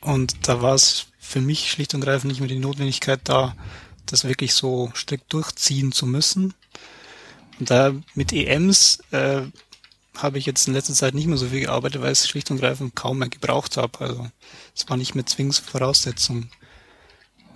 [0.00, 3.54] Und da war es für mich schlicht und greifend nicht mehr die Notwendigkeit da,
[4.06, 6.54] das wirklich so strikt durchziehen zu müssen.
[7.62, 9.42] Und da mit EMs äh,
[10.18, 12.50] habe ich jetzt in letzter Zeit nicht mehr so viel gearbeitet, weil ich es schlicht
[12.50, 14.00] und greifend kaum mehr gebraucht habe.
[14.00, 14.26] Also
[14.74, 16.48] es war nicht mehr zwingend Voraussetzung.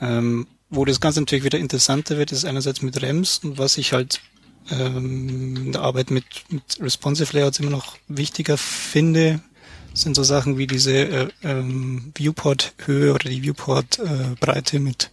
[0.00, 3.92] Ähm, wo das Ganze natürlich wieder interessanter wird, ist einerseits mit REMs und was ich
[3.92, 4.20] halt
[4.70, 9.40] ähm, in der Arbeit mit, mit Responsive Layouts immer noch wichtiger finde,
[9.92, 15.10] sind so Sachen wie diese äh, ähm, Viewport-Höhe oder die Viewport-Breite mit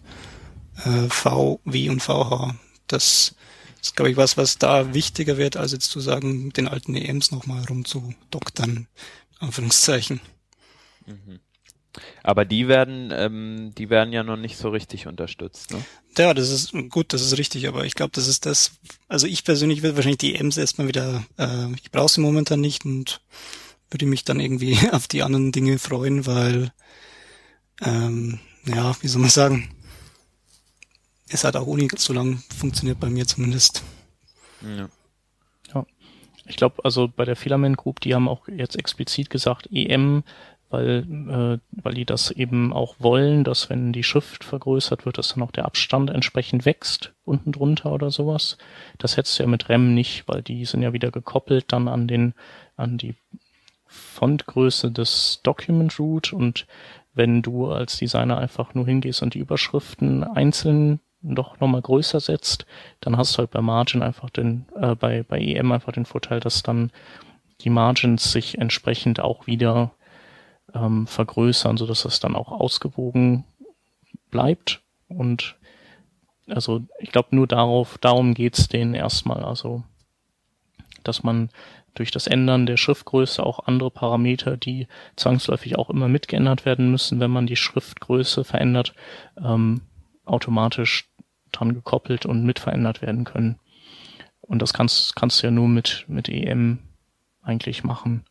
[0.85, 2.53] äh, V, W und VH.
[2.85, 3.33] Das
[3.83, 7.31] ist, glaube ich, was, was da wichtiger wird, als jetzt zu sagen, den alten EMs
[7.31, 8.87] nochmal rumzudoktern,
[9.39, 10.21] Anführungszeichen.
[12.23, 15.71] Aber die werden, ähm, die werden ja noch nicht so richtig unterstützt.
[15.71, 15.83] Ne?
[16.17, 18.71] Ja, das ist gut, das ist richtig, aber ich glaube, das ist das,
[19.09, 22.85] also ich persönlich will wahrscheinlich die EMs erstmal wieder, äh, ich brauche sie momentan nicht
[22.85, 23.21] und
[23.91, 26.71] würde mich dann irgendwie auf die anderen Dinge freuen, weil,
[27.81, 29.69] ähm, ja, wie soll man sagen,
[31.33, 33.83] es hat auch ohne so lang funktioniert bei mir zumindest.
[34.61, 34.89] Ja.
[36.45, 40.23] Ich glaube, also bei der Filament Group, die haben auch jetzt explizit gesagt EM,
[40.69, 45.29] weil, äh, weil die das eben auch wollen, dass wenn die Schrift vergrößert wird, dass
[45.29, 48.57] dann auch der Abstand entsprechend wächst, unten drunter oder sowas.
[48.97, 52.07] Das hättest du ja mit REM nicht, weil die sind ja wieder gekoppelt dann an
[52.07, 52.33] den,
[52.75, 53.15] an die
[53.85, 56.65] Fontgröße des Document Root und
[57.13, 62.65] wenn du als Designer einfach nur hingehst und die Überschriften einzeln doch nochmal größer setzt,
[62.99, 66.39] dann hast du halt bei Margin einfach den, äh, bei, bei EM einfach den Vorteil,
[66.39, 66.91] dass dann
[67.61, 69.91] die Margins sich entsprechend auch wieder
[70.73, 73.45] ähm, vergrößern, so dass das dann auch ausgewogen
[74.29, 74.81] bleibt.
[75.07, 75.55] Und
[76.49, 79.43] also ich glaube nur darauf, darum geht's denen erstmal.
[79.43, 79.83] Also
[81.03, 81.49] dass man
[81.95, 87.19] durch das Ändern der Schriftgröße auch andere Parameter, die zwangsläufig auch immer mitgeändert werden müssen,
[87.19, 88.93] wenn man die Schriftgröße verändert,
[89.43, 89.81] ähm,
[90.25, 91.09] automatisch
[91.51, 93.59] dran gekoppelt und mit verändert werden können.
[94.41, 96.79] Und das kannst, kannst du ja nur mit, mit EM
[97.41, 98.25] eigentlich machen.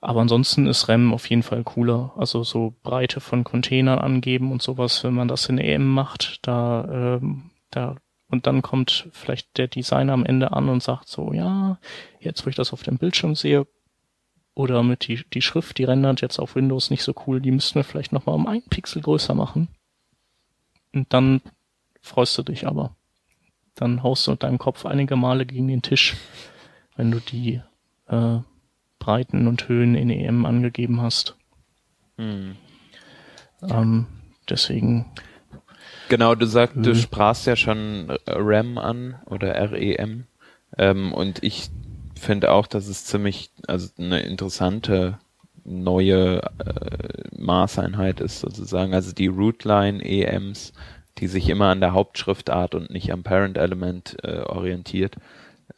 [0.00, 2.12] Aber ansonsten ist REM auf jeden Fall cooler.
[2.16, 7.18] Also so Breite von Containern angeben und sowas, wenn man das in EM macht, da,
[7.20, 7.96] ähm, da
[8.28, 11.78] und dann kommt vielleicht der Designer am Ende an und sagt so, ja,
[12.20, 13.66] jetzt wo ich das auf dem Bildschirm sehe,
[14.54, 17.76] oder mit die, die Schrift, die rendert jetzt auf Windows nicht so cool, die müssten
[17.76, 19.68] wir vielleicht nochmal um einen Pixel größer machen.
[20.94, 21.40] Und dann
[22.00, 22.96] freust du dich aber.
[23.74, 26.16] Dann haust du mit deinem Kopf einige Male gegen den Tisch,
[26.96, 27.62] wenn du die
[28.08, 28.38] äh,
[28.98, 31.36] Breiten und Höhen in EM angegeben hast.
[32.16, 32.56] Hm.
[33.62, 34.06] Ähm,
[34.48, 35.06] deswegen.
[36.08, 40.26] Genau, du sagst, du sprachst ja schon RAM an oder REM.
[40.76, 41.70] Ähm, und ich
[42.18, 45.18] finde auch, dass es ziemlich, also eine interessante
[45.64, 48.94] neue äh, Maßeinheit ist sozusagen.
[48.94, 50.72] Also die Rootline EMs,
[51.18, 55.16] die sich immer an der Hauptschriftart und nicht am Parent Element äh, orientiert.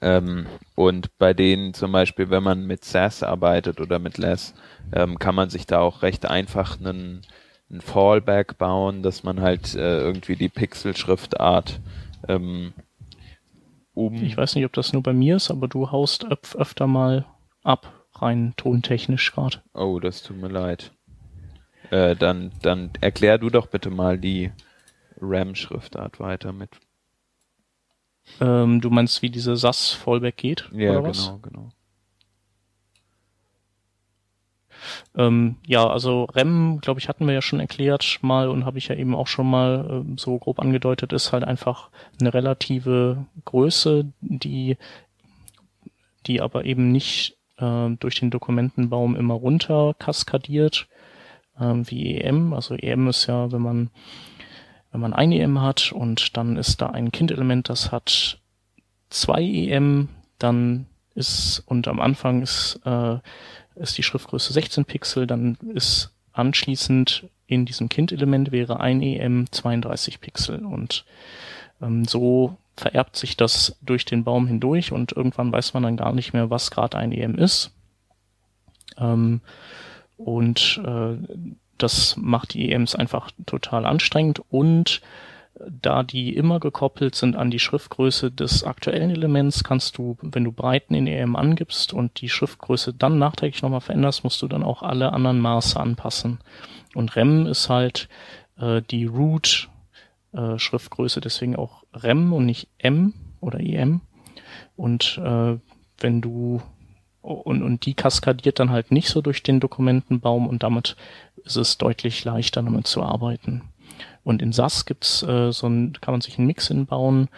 [0.01, 4.55] Ähm, und bei denen zum Beispiel, wenn man mit SAS arbeitet oder mit Less,
[4.92, 7.23] ähm, kann man sich da auch recht einfach einen,
[7.71, 11.81] einen Fallback bauen, dass man halt äh, irgendwie die Pixel-Schriftart
[12.29, 12.73] ähm,
[13.95, 14.14] um.
[14.14, 17.27] Ich weiß nicht, ob das nur bei mir ist, aber du haust öf öfter mal
[17.62, 19.62] ab, rein tontechnisch gerade.
[19.74, 20.92] Oh, das tut mir leid.
[21.90, 24.50] Äh, dann, dann erklär du doch bitte mal die
[25.20, 26.70] RAM-Schriftart weiter mit
[28.40, 30.68] ähm, du meinst, wie diese SAS-Fallback geht?
[30.72, 31.26] Ja, oder was?
[31.26, 31.68] genau, genau.
[35.16, 38.88] Ähm, ja, also REM, glaube ich, hatten wir ja schon erklärt mal und habe ich
[38.88, 44.12] ja eben auch schon mal äh, so grob angedeutet, ist halt einfach eine relative Größe,
[44.20, 44.76] die,
[46.26, 50.88] die aber eben nicht äh, durch den Dokumentenbaum immer runter kaskadiert,
[51.59, 52.53] äh, wie EM.
[52.53, 53.91] Also EM ist ja, wenn man
[54.93, 58.38] wenn man ein EM hat und dann ist da ein Kindelement, das hat
[59.09, 63.19] zwei EM, dann ist und am Anfang ist, äh,
[63.75, 70.21] ist die Schriftgröße 16 Pixel, dann ist anschließend in diesem Kindelement wäre ein EM 32
[70.21, 71.05] Pixel und
[71.81, 76.12] ähm, so vererbt sich das durch den Baum hindurch und irgendwann weiß man dann gar
[76.12, 77.72] nicht mehr, was gerade ein EM ist.
[78.98, 79.40] Ähm,
[80.16, 81.16] und äh,
[81.78, 85.02] das macht die EMs einfach total anstrengend und
[85.68, 90.52] da die immer gekoppelt sind an die Schriftgröße des aktuellen Elements, kannst du, wenn du
[90.52, 94.82] Breiten in EM angibst und die Schriftgröße dann nachträglich nochmal veränderst, musst du dann auch
[94.82, 96.38] alle anderen Maße anpassen.
[96.94, 98.08] Und REM ist halt
[98.58, 99.68] äh, die Root
[100.32, 104.00] äh, Schriftgröße, deswegen auch REM und nicht M oder EM.
[104.76, 105.59] Und äh,
[105.98, 106.62] wenn du
[107.22, 110.96] und, und die kaskadiert dann halt nicht so durch den Dokumentenbaum und damit
[111.44, 113.62] ist es deutlich leichter, damit zu arbeiten.
[114.24, 117.28] Und in SAS gibt's äh, so ein, kann man sich einen Mix hinbauen,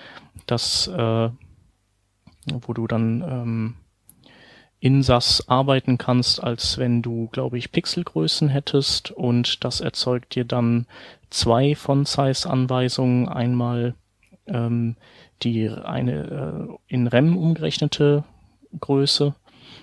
[0.47, 1.31] das, äh,
[2.47, 3.75] wo du dann ähm,
[4.81, 10.45] in SAS arbeiten kannst, als wenn du, glaube ich, Pixelgrößen hättest und das erzeugt dir
[10.45, 10.87] dann
[11.31, 13.29] zwei von Size-Anweisungen.
[13.29, 13.95] Einmal
[14.47, 14.97] ähm,
[15.43, 18.25] die eine äh, in REM umgerechnete
[18.79, 19.35] Größe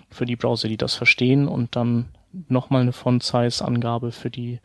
[0.10, 2.10] für die Browser, die das verstehen und dann
[2.48, 4.60] nochmal eine Font-Size-Angabe für die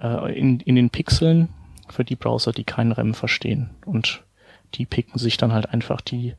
[0.00, 1.48] äh, in, in den Pixeln
[1.88, 3.70] für die Browser, die keinen REM verstehen.
[3.84, 4.24] Und
[4.74, 6.34] die picken sich dann halt einfach die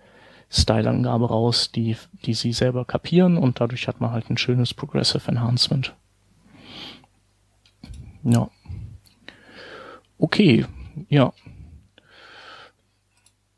[0.49, 5.29] Style-Angabe raus, die, die sie selber kapieren und dadurch hat man halt ein schönes Progressive
[5.29, 5.93] Enhancement.
[8.23, 8.49] Ja.
[10.17, 10.65] Okay,
[11.09, 11.33] ja.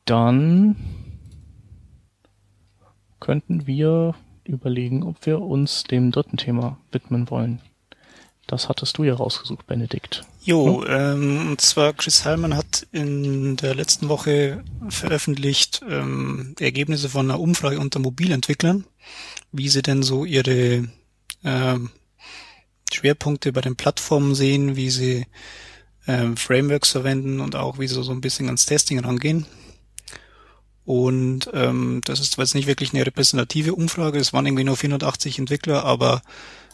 [0.09, 0.75] Dann
[3.19, 7.61] könnten wir überlegen, ob wir uns dem dritten Thema widmen wollen.
[8.47, 10.23] Das hattest du ja rausgesucht, Benedikt.
[10.41, 17.29] Jo, ähm, und zwar Chris Hallman hat in der letzten Woche veröffentlicht ähm, Ergebnisse von
[17.29, 18.85] einer Umfrage unter Mobilentwicklern,
[19.51, 20.89] wie sie denn so ihre
[21.43, 21.91] ähm,
[22.91, 25.27] Schwerpunkte bei den Plattformen sehen, wie sie
[26.07, 29.45] ähm, Frameworks verwenden und auch wie sie so ein bisschen ans Testing rangehen.
[30.89, 34.75] Und ähm, das ist zwar jetzt nicht wirklich eine repräsentative Umfrage, es waren irgendwie nur
[34.75, 36.23] 480 Entwickler, aber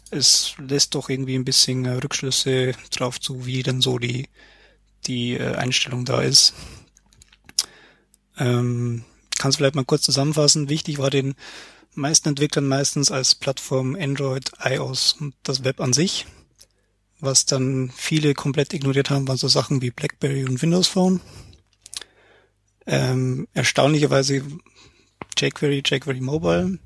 [0.09, 4.29] es lässt doch irgendwie ein bisschen äh, Rückschlüsse drauf zu, wie denn so die,
[5.05, 6.53] die äh, Einstellung da ist.
[8.37, 9.03] Ähm,
[9.37, 10.69] Kannst vielleicht mal kurz zusammenfassen.
[10.69, 11.35] Wichtig war den
[11.93, 16.25] meisten Entwicklern meistens als Plattform Android, iOS und das Web an sich.
[17.19, 21.19] Was dann viele komplett ignoriert haben, waren so Sachen wie BlackBerry und Windows Phone.
[22.87, 24.43] Ähm, erstaunlicherweise
[25.37, 26.79] jQuery, jQuery Mobile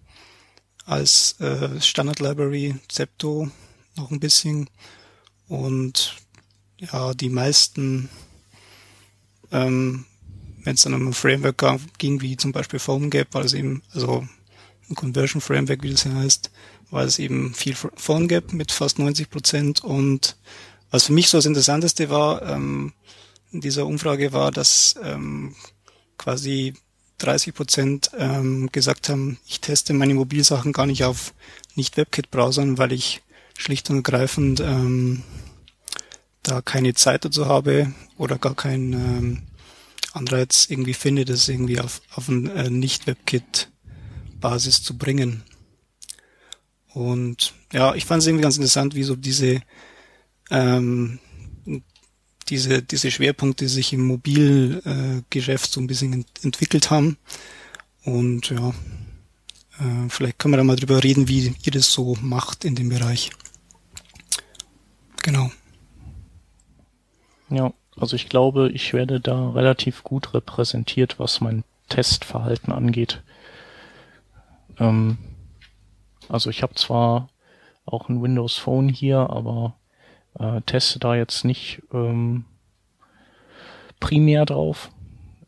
[0.85, 3.49] als äh, Standard Library, Zepto
[3.95, 4.69] noch ein bisschen.
[5.47, 6.15] Und
[6.79, 8.09] ja, die meisten,
[9.51, 10.05] ähm,
[10.63, 11.63] wenn es dann um ein Framework
[11.97, 14.27] ging, wie zum Beispiel PhoneGap, war es eben, also
[14.89, 16.51] ein Conversion Framework, wie das ja heißt,
[16.89, 19.83] war es eben viel PhoneGap mit fast 90 Prozent.
[19.83, 20.37] Und
[20.89, 22.93] was für mich so das Interessanteste war ähm,
[23.51, 25.55] in dieser Umfrage war, dass ähm,
[26.19, 26.75] quasi
[27.17, 31.33] 30 Prozent ähm, gesagt haben, ich teste meine Mobilsachen gar nicht auf
[31.75, 33.23] Nicht-WebKit-Browsern, weil ich
[33.57, 35.23] schlicht und ergreifend ähm,
[36.43, 39.41] da keine Zeit dazu habe oder gar keinen ähm,
[40.13, 45.43] Anreiz irgendwie finde, das irgendwie auf, auf ein äh, Nicht-WebKit-Basis zu bringen.
[46.93, 49.61] Und ja, ich fand es irgendwie ganz interessant, wie so diese
[50.49, 51.19] ähm,
[52.49, 57.17] diese, diese Schwerpunkte sich im Mobilgeschäft äh, so ein bisschen ent entwickelt haben.
[58.03, 58.69] Und ja,
[59.79, 62.89] äh, vielleicht können wir da mal drüber reden, wie ihr das so macht in dem
[62.89, 63.31] Bereich.
[65.23, 65.51] Genau.
[67.49, 73.21] Ja, also ich glaube, ich werde da relativ gut repräsentiert, was mein Testverhalten angeht.
[74.79, 75.17] Ähm,
[76.27, 77.29] also ich habe zwar
[77.85, 79.75] auch ein Windows Phone hier, aber
[80.37, 82.45] äh, teste da jetzt nicht ähm,
[83.99, 84.91] primär drauf.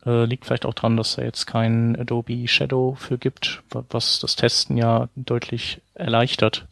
[0.04, 4.34] Äh, liegt vielleicht auch dran, dass da jetzt kein Adobe Shadow für gibt, was das
[4.36, 6.66] Testen ja deutlich erleichtert.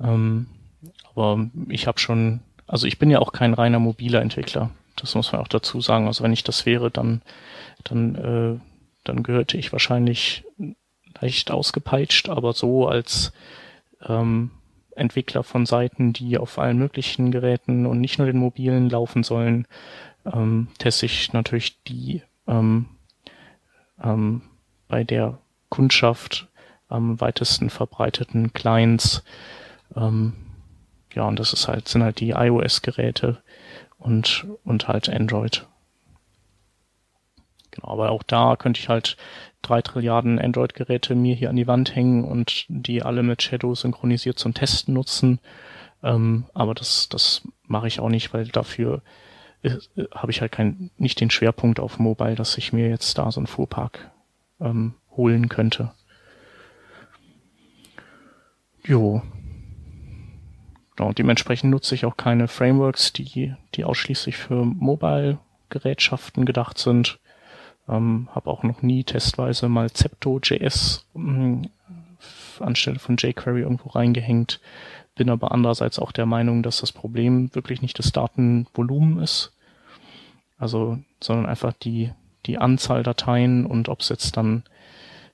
[0.00, 0.46] Ähm,
[1.14, 4.70] aber ich habe schon, also ich bin ja auch kein reiner mobiler Entwickler.
[4.96, 6.06] Das muss man auch dazu sagen.
[6.06, 7.22] Also wenn ich das wäre, dann,
[7.84, 8.60] dann, äh,
[9.04, 10.44] dann gehörte ich wahrscheinlich
[11.20, 13.32] leicht ausgepeitscht, aber so als
[14.06, 14.50] ähm,
[14.96, 19.66] Entwickler von Seiten, die auf allen möglichen Geräten und nicht nur den mobilen laufen sollen,
[20.24, 22.86] ähm, teste ich natürlich die ähm,
[24.02, 24.42] ähm,
[24.88, 26.48] bei der Kundschaft
[26.88, 29.24] am weitesten verbreiteten Clients.
[29.96, 30.34] Ähm,
[31.14, 33.42] ja, und das ist halt, sind halt die iOS-Geräte
[33.98, 35.66] und, und halt Android.
[37.72, 39.16] Genau, aber auch da könnte ich halt
[39.62, 44.38] drei Trilliarden Android-Geräte mir hier an die Wand hängen und die alle mit Shadow synchronisiert
[44.38, 45.40] zum Testen nutzen.
[46.02, 49.02] Ähm, aber das, das mache ich auch nicht, weil dafür
[49.62, 49.76] äh,
[50.14, 53.40] habe ich halt kein, nicht den Schwerpunkt auf Mobile, dass ich mir jetzt da so
[53.40, 54.10] einen Fuhrpark
[54.60, 55.92] ähm, holen könnte.
[58.84, 59.22] Jo.
[60.96, 67.18] Genau, dementsprechend nutze ich auch keine Frameworks, die, die ausschließlich für Mobile-Gerätschaften gedacht sind.
[67.88, 71.68] Ähm, habe auch noch nie testweise mal Zepto.js ähm,
[72.60, 74.60] anstelle von jQuery irgendwo reingehängt.
[75.14, 79.52] Bin aber andererseits auch der Meinung, dass das Problem wirklich nicht das Datenvolumen ist.
[80.58, 82.12] Also, sondern einfach die,
[82.46, 84.62] die Anzahl Dateien und ob es jetzt dann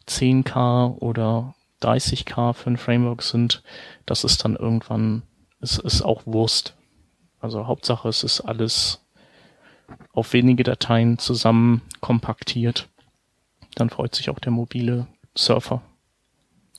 [0.09, 3.63] 10k oder 30k für ein Framework sind,
[4.07, 5.23] das ist dann irgendwann,
[5.61, 6.75] es ist auch Wurst.
[7.41, 9.01] Also Hauptsache es ist alles
[10.13, 12.89] auf wenige Dateien zusammen kompaktiert.
[13.75, 15.83] Dann freut sich auch der mobile Surfer.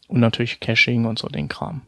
[0.07, 1.81] Und natürlich Caching und so den Kram.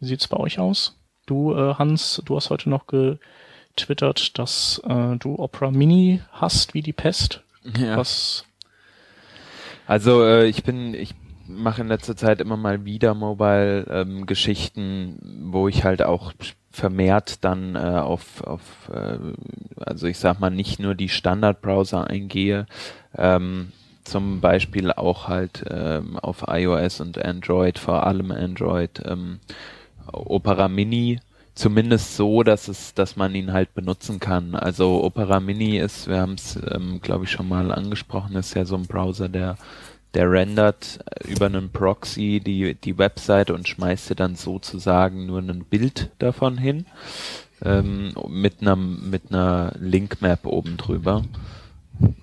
[0.00, 0.98] Wie sieht's bei euch aus?
[1.26, 6.82] Du, äh, Hans, du hast heute noch getwittert, dass äh, du Opera Mini hast wie
[6.82, 7.42] die Pest.
[7.78, 7.96] Ja.
[7.96, 8.44] Was?
[9.86, 11.14] Also äh, ich bin, ich
[11.48, 16.32] mache in letzter Zeit immer mal wieder Mobile-Geschichten, ähm, wo ich halt auch
[16.70, 19.18] vermehrt dann äh, auf, auf äh,
[19.80, 22.66] also ich sag mal nicht nur die Standardbrowser eingehe,
[23.16, 23.72] ähm,
[24.04, 29.40] zum Beispiel auch halt ähm, auf iOS und Android, vor allem Android, ähm,
[30.12, 31.18] Opera Mini,
[31.54, 34.54] zumindest so, dass es, dass man ihn halt benutzen kann.
[34.54, 38.64] Also Opera Mini ist, wir haben es, ähm, glaube ich, schon mal angesprochen, ist ja
[38.64, 39.56] so ein Browser, der
[40.16, 45.64] der rendert über einen Proxy die, die Webseite und schmeißt dir dann sozusagen nur ein
[45.64, 46.86] Bild davon hin
[47.62, 51.22] ähm, mit einer mit einer Linkmap oben drüber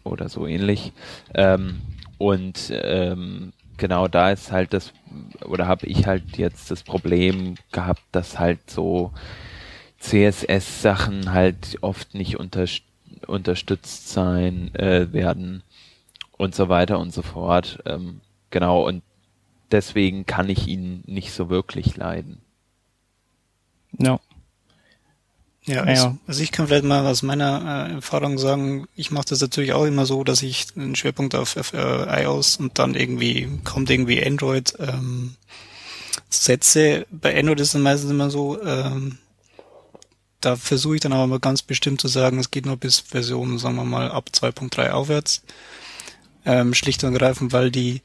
[0.04, 0.92] oder so ähnlich.
[1.36, 1.82] Ähm,
[2.18, 4.92] und ähm, genau da ist halt das,
[5.46, 9.12] oder habe ich halt jetzt das Problem gehabt, dass halt so
[10.00, 12.66] CSS-Sachen halt oft nicht unter,
[13.28, 15.64] unterstützt sein äh, werden
[16.44, 17.80] und so weiter und so fort.
[17.86, 19.02] Ähm, genau, und
[19.72, 22.42] deswegen kann ich ihn nicht so wirklich leiden.
[23.98, 24.20] Ja.
[25.66, 29.40] Ja, also, also ich kann vielleicht mal aus meiner äh, Erfahrung sagen, ich mache das
[29.40, 33.48] natürlich auch immer so, dass ich einen Schwerpunkt auf, auf äh, iOS und dann irgendwie
[33.64, 35.36] kommt irgendwie Android ähm,
[36.30, 37.08] setze.
[37.12, 39.20] Bei Android ist es meistens immer so, ähm,
[40.42, 43.58] da versuche ich dann aber mal ganz bestimmt zu sagen, es geht nur bis Version,
[43.58, 45.44] sagen wir mal, ab 2.3 aufwärts.
[46.46, 48.02] Ähm, schlicht und ergreifend, weil die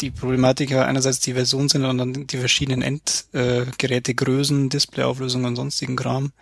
[0.00, 5.56] die Problematik ja einerseits die Version sind und dann die verschiedenen Endgeräte, äh, Displayauflösung und
[5.56, 6.32] sonstigen Kram.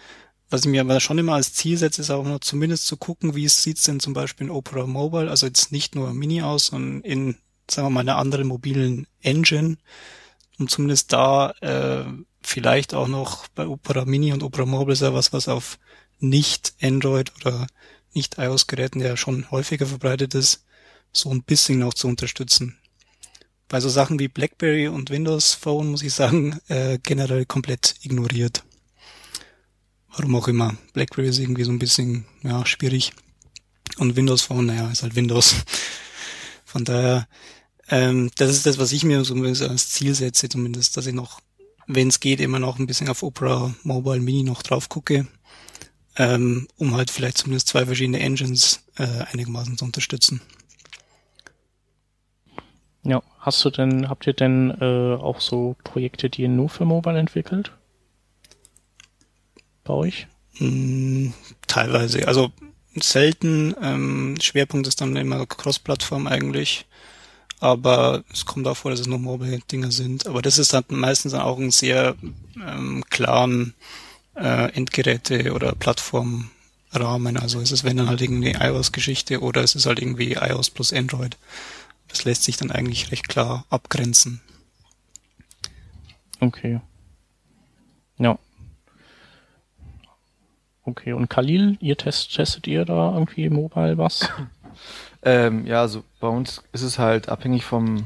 [0.50, 3.34] Was ich mir aber schon immer als Ziel setze, ist auch noch zumindest zu gucken,
[3.34, 6.66] wie es sieht denn zum Beispiel in Opera Mobile, also jetzt nicht nur Mini aus,
[6.66, 7.36] sondern in,
[7.70, 9.76] sagen wir mal, einer anderen mobilen Engine,
[10.58, 12.04] um zumindest da äh,
[12.40, 15.78] vielleicht auch noch bei Opera Mini und Opera Mobile ist ja was, was auf
[16.18, 17.66] nicht Android oder
[18.14, 20.64] nicht iOS-Geräten ja schon häufiger verbreitet ist,
[21.12, 22.78] so ein bisschen noch zu unterstützen.
[23.68, 28.64] Bei so Sachen wie BlackBerry und Windows Phone muss ich sagen, äh, generell komplett ignoriert.
[30.16, 30.76] Warum auch immer.
[30.94, 33.12] BlackBerry ist irgendwie so ein bisschen, ja, schwierig.
[33.98, 35.54] Und Windows Phone, naja, ist halt Windows.
[36.64, 37.28] Von daher,
[37.90, 41.40] ähm, das ist das, was ich mir bisschen als Ziel setze, zumindest, dass ich noch,
[41.86, 45.26] wenn es geht, immer noch ein bisschen auf Opera Mobile Mini noch drauf gucke,
[46.16, 50.40] ähm, um halt vielleicht zumindest zwei verschiedene Engines äh, einigermaßen zu unterstützen.
[53.08, 56.84] Ja, hast du denn, habt ihr denn äh, auch so Projekte, die ihr nur für
[56.84, 57.72] Mobile entwickelt?
[59.82, 60.26] Bei euch?
[60.58, 61.28] Mm,
[61.66, 62.28] teilweise.
[62.28, 62.52] Also
[62.96, 63.74] selten.
[63.80, 66.84] Ähm, Schwerpunkt ist dann immer Cross-Plattform eigentlich.
[67.60, 70.26] Aber es kommt auch vor, dass es nur Mobile-Dinge sind.
[70.26, 72.14] Aber das ist dann meistens auch ein sehr
[72.62, 73.72] ähm, klaren
[74.34, 77.38] äh, Endgeräte- oder Plattformrahmen.
[77.38, 80.92] Also ist es wenn dann halt irgendwie iOS-Geschichte oder ist es halt irgendwie iOS plus
[80.92, 81.38] Android.
[82.08, 84.40] Das lässt sich dann eigentlich recht klar abgrenzen.
[86.40, 86.80] Okay.
[88.18, 88.38] Ja.
[90.84, 94.28] Okay, und Khalil, ihr test, testet ihr da irgendwie mobile was?
[95.20, 98.04] Ähm, ja, also bei uns ist es halt abhängig vom,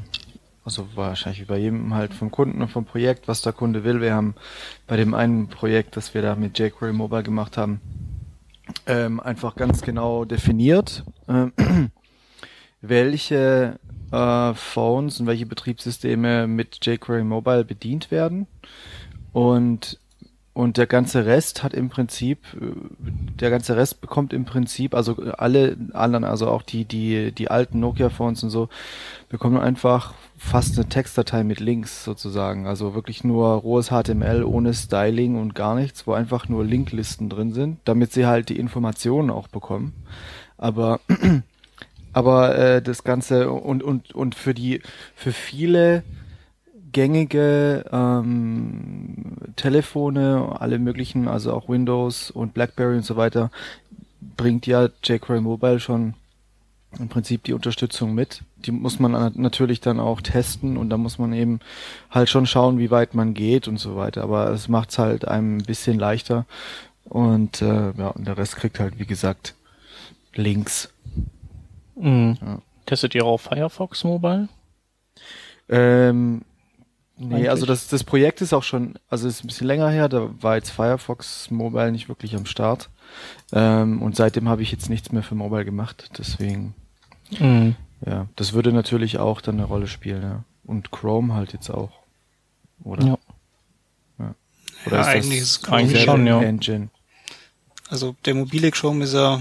[0.65, 4.01] also wahrscheinlich wie bei jedem halt vom Kunden und vom Projekt, was der Kunde will.
[4.01, 4.33] Wir haben
[4.87, 7.79] bei dem einen Projekt, das wir da mit jQuery Mobile gemacht haben,
[8.87, 11.53] ähm, einfach ganz genau definiert, ähm,
[12.81, 13.79] welche
[14.13, 18.47] äh, Phones und welche Betriebssysteme mit jQuery Mobile bedient werden.
[19.33, 19.99] Und
[20.55, 22.75] und der ganze Rest hat im Prinzip, äh,
[23.39, 27.79] der ganze Rest bekommt im Prinzip, also alle anderen, also auch die, die, die alten
[27.79, 28.69] Nokia-Phones und so,
[29.29, 32.67] bekommen einfach fast eine Textdatei mit Links sozusagen.
[32.67, 37.51] Also wirklich nur rohes HTML ohne Styling und gar nichts, wo einfach nur Linklisten drin
[37.51, 39.93] sind, damit sie halt die Informationen auch bekommen.
[40.59, 40.99] Aber
[42.13, 44.81] aber äh, das Ganze und und und für die
[45.15, 46.03] für viele
[46.91, 53.51] gängige ähm, Telefone, alle möglichen, also auch Windows und BlackBerry und so weiter,
[54.37, 56.13] bringt ja jQuery Mobile schon
[56.99, 58.43] im Prinzip die Unterstützung mit.
[58.57, 61.59] Die muss man natürlich dann auch testen und da muss man eben
[62.11, 64.21] halt schon schauen, wie weit man geht und so weiter.
[64.21, 66.45] Aber es macht es halt einem ein bisschen leichter
[67.05, 69.55] und äh, ja, und der Rest kriegt halt, wie gesagt,
[70.35, 70.92] Links.
[71.95, 72.37] Mhm.
[72.41, 72.59] Ja.
[72.85, 74.49] Testet ihr auch Firefox Mobile?
[75.69, 76.43] Ähm,
[77.15, 77.49] Nee, eigentlich.
[77.51, 80.55] also das, das Projekt ist auch schon, also ist ein bisschen länger her, da war
[80.55, 82.89] jetzt Firefox Mobile nicht wirklich am Start.
[83.51, 86.73] Ähm, und seitdem habe ich jetzt nichts mehr für Mobile gemacht, deswegen.
[87.39, 87.75] Mhm.
[88.05, 90.43] Ja, das würde natürlich auch dann eine Rolle spielen, ja.
[90.65, 91.91] Und Chrome halt jetzt auch.
[92.83, 93.05] Oder?
[93.05, 93.17] Ja.
[94.19, 94.35] ja.
[94.87, 96.41] Oder ja, ist eigentlich das ist eigentlich schon, ja.
[96.41, 96.89] Engine?
[97.89, 99.39] Also der mobile Chrome ist ja,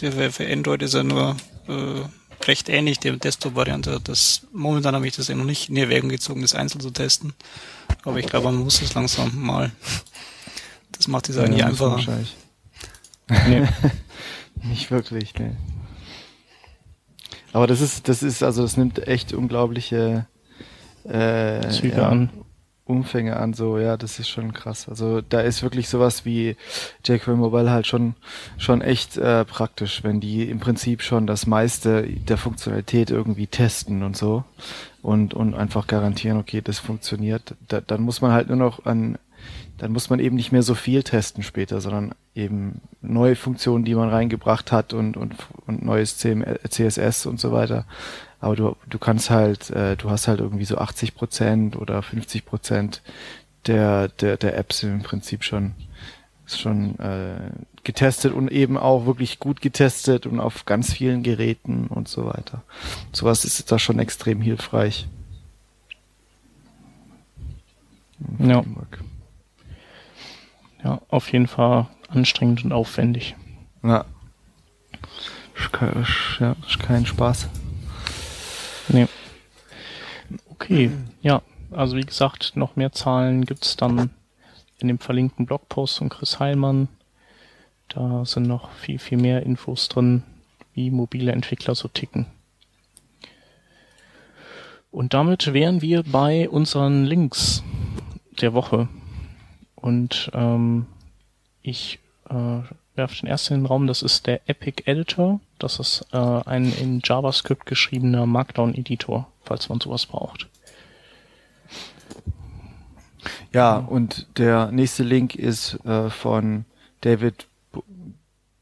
[0.00, 1.36] der für Android ist ja nur
[1.68, 2.02] äh,
[2.46, 4.00] recht ähnlich der Desktop-Variante.
[4.02, 7.34] Das momentan habe ich das ja noch nicht in Erwägung gezogen, das einzeln zu testen.
[8.04, 9.72] Aber ich glaube, man muss es langsam mal.
[10.92, 11.92] Das macht die Sache ja, nicht einfacher.
[11.92, 12.36] Wahrscheinlich.
[13.46, 13.68] Nee.
[14.68, 15.52] nicht wirklich, nee.
[17.52, 20.26] Aber das ist, das ist, also das nimmt echt unglaubliche
[21.04, 22.30] äh, Züge ja, an.
[22.88, 24.88] Umfänge an, so, ja, das ist schon krass.
[24.88, 26.56] Also da ist wirklich sowas wie
[27.04, 28.14] jQuery Mobile halt schon,
[28.56, 34.02] schon echt äh, praktisch, wenn die im Prinzip schon das meiste der Funktionalität irgendwie testen
[34.02, 34.44] und so
[35.02, 37.54] und, und einfach garantieren, okay, das funktioniert.
[37.68, 39.18] Da, dann muss man halt nur noch an,
[39.76, 43.94] dann muss man eben nicht mehr so viel testen später, sondern eben neue Funktionen, die
[43.94, 45.34] man reingebracht hat und, und,
[45.66, 47.84] und neues CSS und so weiter
[48.40, 52.44] aber du, du kannst halt, äh, du hast halt irgendwie so 80 Prozent oder 50
[52.44, 53.02] Prozent
[53.66, 55.74] der, der, der Apps im Prinzip schon,
[56.46, 57.50] schon äh,
[57.82, 62.62] getestet und eben auch wirklich gut getestet und auf ganz vielen Geräten und so weiter.
[63.12, 65.08] Sowas ist da schon extrem hilfreich.
[68.38, 68.64] Ja.
[70.82, 73.36] ja, auf jeden Fall anstrengend und aufwendig.
[73.82, 74.04] Ja.
[75.56, 76.06] Ist kein,
[76.40, 77.48] ja, ist kein Spaß.
[78.88, 79.06] Nee.
[80.50, 80.90] Okay,
[81.22, 81.42] ja.
[81.70, 84.10] Also wie gesagt, noch mehr Zahlen gibt's dann
[84.78, 86.88] in dem verlinkten Blogpost von Chris Heilmann.
[87.88, 90.22] Da sind noch viel, viel mehr Infos drin,
[90.74, 92.26] wie mobile Entwickler so ticken.
[94.90, 97.62] Und damit wären wir bei unseren Links
[98.40, 98.88] der Woche.
[99.74, 100.86] Und ähm,
[101.62, 101.98] ich
[102.30, 102.60] äh,
[102.98, 105.40] werfe den ersten in den Raum, das ist der Epic Editor.
[105.58, 110.48] Das ist äh, ein in JavaScript geschriebener Markdown-Editor, falls man sowas braucht.
[113.52, 116.64] Ja, und der nächste Link ist äh, von
[117.00, 117.80] David B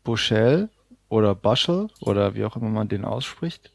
[0.05, 0.69] Bushell
[1.09, 3.73] oder Bushel oder wie auch immer man den ausspricht.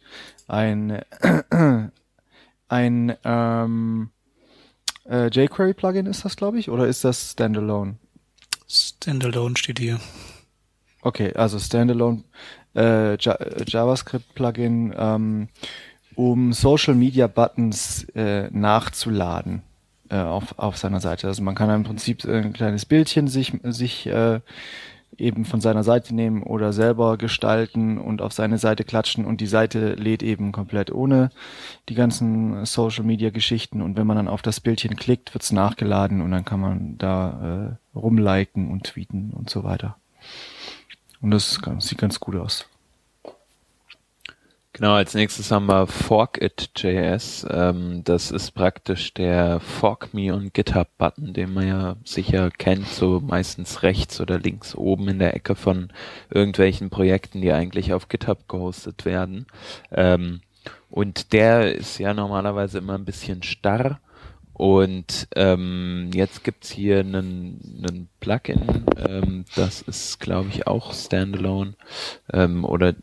[0.47, 1.89] Ein, äh,
[2.69, 4.11] ein ähm,
[5.09, 7.97] äh, jQuery-Plugin ist das, glaube ich, oder ist das Standalone?
[8.67, 9.99] Standalone steht hier.
[11.01, 12.23] Okay, also Standalone
[12.75, 15.47] äh, JavaScript-Plugin, ähm,
[16.15, 19.63] um Social Media Buttons äh, nachzuladen
[20.09, 21.27] äh, auf, auf seiner Seite.
[21.27, 24.41] Also man kann im Prinzip ein kleines Bildchen sich, sich äh,
[25.17, 29.47] eben von seiner Seite nehmen oder selber gestalten und auf seine Seite klatschen und die
[29.47, 31.31] Seite lädt eben komplett ohne
[31.89, 36.21] die ganzen Social Media Geschichten und wenn man dann auf das Bildchen klickt, wird's nachgeladen
[36.21, 39.97] und dann kann man da äh, rumliken und tweeten und so weiter.
[41.21, 42.65] Und das sieht ganz gut aus.
[44.73, 47.45] Genau, als nächstes haben wir Forkit.js.
[47.51, 52.87] Ähm, das ist praktisch der Fork Me on GitHub Button, den man ja sicher kennt,
[52.87, 55.91] so meistens rechts oder links oben in der Ecke von
[56.29, 59.45] irgendwelchen Projekten, die eigentlich auf GitHub gehostet werden.
[59.91, 60.39] Ähm,
[60.89, 63.99] und der ist ja normalerweise immer ein bisschen starr.
[64.53, 71.73] Und ähm, jetzt gibt's hier einen, Plugin, ähm, das ist, glaube ich, auch Standalone
[72.31, 72.93] ähm, oder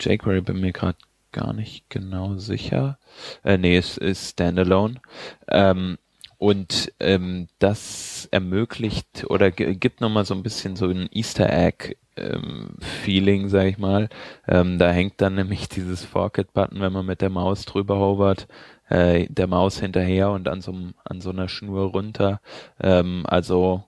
[0.00, 0.98] jQuery bin mir gerade
[1.32, 2.98] gar nicht genau sicher.
[3.44, 5.00] Äh, nee, es ist Standalone.
[5.48, 5.98] Ähm,
[6.38, 12.76] und ähm, das ermöglicht oder gibt nochmal so ein bisschen so ein Easter Egg ähm,
[12.80, 14.08] Feeling, sag ich mal.
[14.46, 18.46] Ähm, da hängt dann nämlich dieses Forkit-Button, wenn man mit der Maus drüber hovert,
[18.88, 20.74] äh, der Maus hinterher und an so,
[21.04, 22.40] an so einer Schnur runter.
[22.80, 23.84] Ähm, also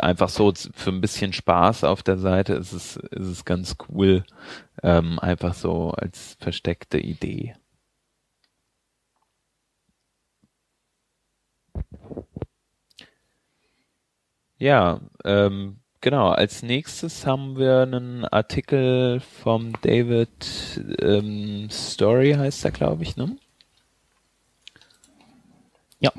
[0.00, 4.24] einfach so für ein bisschen Spaß auf der Seite ist es, ist es ganz cool.
[4.82, 7.54] Ähm, einfach so als versteckte Idee.
[14.58, 16.28] Ja, ähm, genau.
[16.30, 20.30] Als nächstes haben wir einen Artikel vom David
[21.00, 23.36] ähm, Story, heißt er, glaube ich, ne?
[26.02, 26.12] Ja.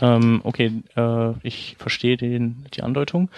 [0.00, 3.30] Ähm, okay, äh, ich verstehe den, die Andeutung.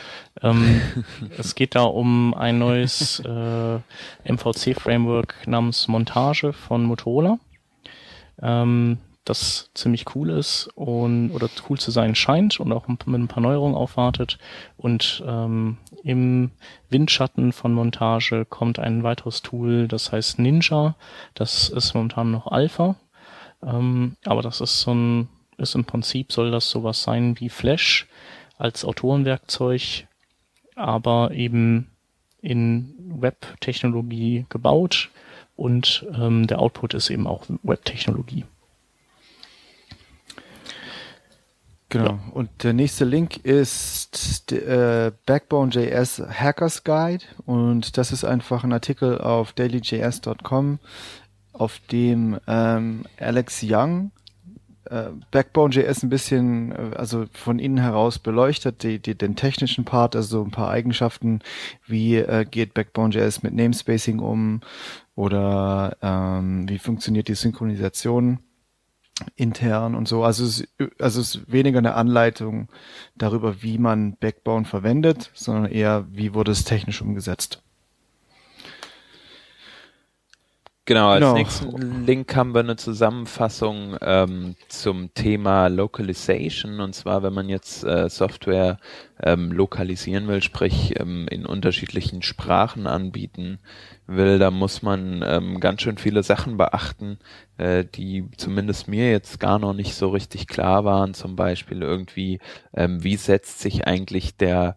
[0.42, 0.82] Ähm,
[1.38, 3.78] es geht da um ein neues äh,
[4.30, 7.38] MVC-Framework namens Montage von Motorola,
[8.42, 13.28] ähm, das ziemlich cool ist und oder cool zu sein scheint und auch mit ein
[13.28, 14.38] paar Neuerungen aufwartet.
[14.76, 16.50] Und ähm, im
[16.90, 20.94] Windschatten von Montage kommt ein weiteres Tool, das heißt Ninja.
[21.34, 22.96] Das ist momentan noch Alpha.
[23.62, 25.28] Ähm, aber das ist so ein
[25.60, 28.06] ist im Prinzip soll das sowas sein wie Flash
[28.58, 30.06] als Autorenwerkzeug,
[30.74, 31.90] aber eben
[32.40, 35.10] in Web-Technologie gebaut
[35.56, 38.44] und ähm, der Output ist eben auch Web-Technologie.
[41.90, 42.04] Genau.
[42.12, 42.20] Ja.
[42.32, 49.18] Und der nächste Link ist äh, Backbone.js Hackers Guide und das ist einfach ein Artikel
[49.20, 50.78] auf dailyjs.com,
[51.60, 54.12] auf dem ähm, Alex Young
[54.86, 60.16] äh, Backbone.js ein bisschen, äh, also von innen heraus beleuchtet, die, die, den technischen Part,
[60.16, 61.40] also so ein paar Eigenschaften,
[61.86, 64.60] wie äh, geht Backbone.js mit Namespacing um
[65.14, 68.38] oder ähm, wie funktioniert die Synchronisation
[69.36, 70.24] intern und so.
[70.24, 70.66] Also es,
[70.98, 72.68] also es ist weniger eine Anleitung
[73.16, 77.62] darüber, wie man Backbone verwendet, sondern eher, wie wurde es technisch umgesetzt.
[80.90, 81.34] Genau, als genau.
[81.34, 86.80] nächsten Link haben wir eine Zusammenfassung ähm, zum Thema Localization.
[86.80, 88.80] Und zwar, wenn man jetzt äh, Software
[89.22, 93.60] ähm, lokalisieren will, sprich ähm, in unterschiedlichen Sprachen anbieten
[94.08, 97.20] will, da muss man ähm, ganz schön viele Sachen beachten,
[97.60, 101.12] äh, die zumindest mir jetzt gar noch nicht so richtig klar waren.
[101.12, 102.40] Zum Beispiel irgendwie,
[102.74, 104.76] ähm, wie setzt sich eigentlich der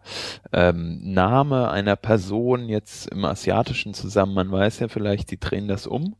[0.52, 4.34] ähm, Name einer Person jetzt im Asiatischen zusammen?
[4.34, 6.16] Man weiß ja vielleicht, die drehen das um.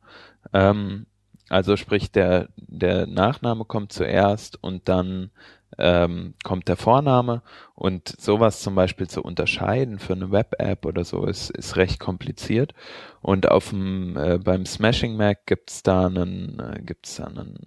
[0.54, 1.06] Ähm,
[1.50, 5.30] also sprich, der, der Nachname kommt zuerst und dann
[5.78, 7.42] ähm, kommt der Vorname
[7.74, 12.72] und sowas zum Beispiel zu unterscheiden für eine Web-App oder so ist, ist recht kompliziert.
[13.20, 17.58] Und auf dem, äh, beim Smashing Mac gibt's da äh, da einen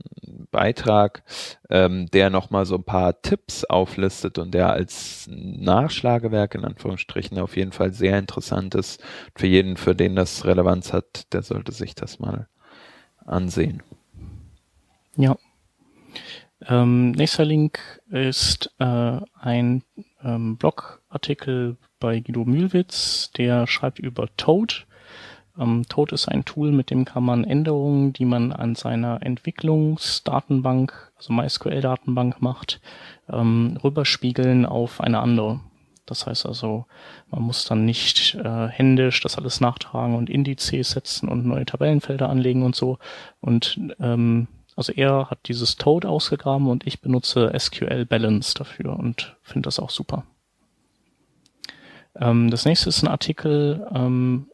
[0.51, 1.23] Beitrag,
[1.69, 7.57] ähm, der nochmal so ein paar Tipps auflistet und der als Nachschlagewerk in Anführungsstrichen auf
[7.57, 9.03] jeden Fall sehr interessant ist.
[9.35, 12.47] Für jeden, für den das Relevanz hat, der sollte sich das mal
[13.25, 13.83] ansehen.
[15.15, 15.35] Ja.
[16.65, 17.79] Ähm, nächster Link
[18.09, 19.83] ist äh, ein
[20.23, 24.87] ähm, Blogartikel bei Guido Mühlwitz, der schreibt über Toad.
[25.57, 31.11] Ähm, Toad ist ein Tool, mit dem kann man Änderungen, die man an seiner Entwicklungsdatenbank,
[31.15, 32.81] also MySQL-Datenbank macht,
[33.29, 35.59] ähm, rüberspiegeln auf eine andere.
[36.07, 36.85] Das heißt also,
[37.29, 42.29] man muss dann nicht äh, händisch das alles nachtragen und Indizes setzen und neue Tabellenfelder
[42.29, 42.97] anlegen und so.
[43.41, 44.47] Und ähm,
[44.77, 49.79] also er hat dieses Toad ausgegraben und ich benutze SQL Balance dafür und finde das
[49.79, 50.23] auch super.
[52.15, 54.51] Ähm, das nächste ist ein Artikel, ähm,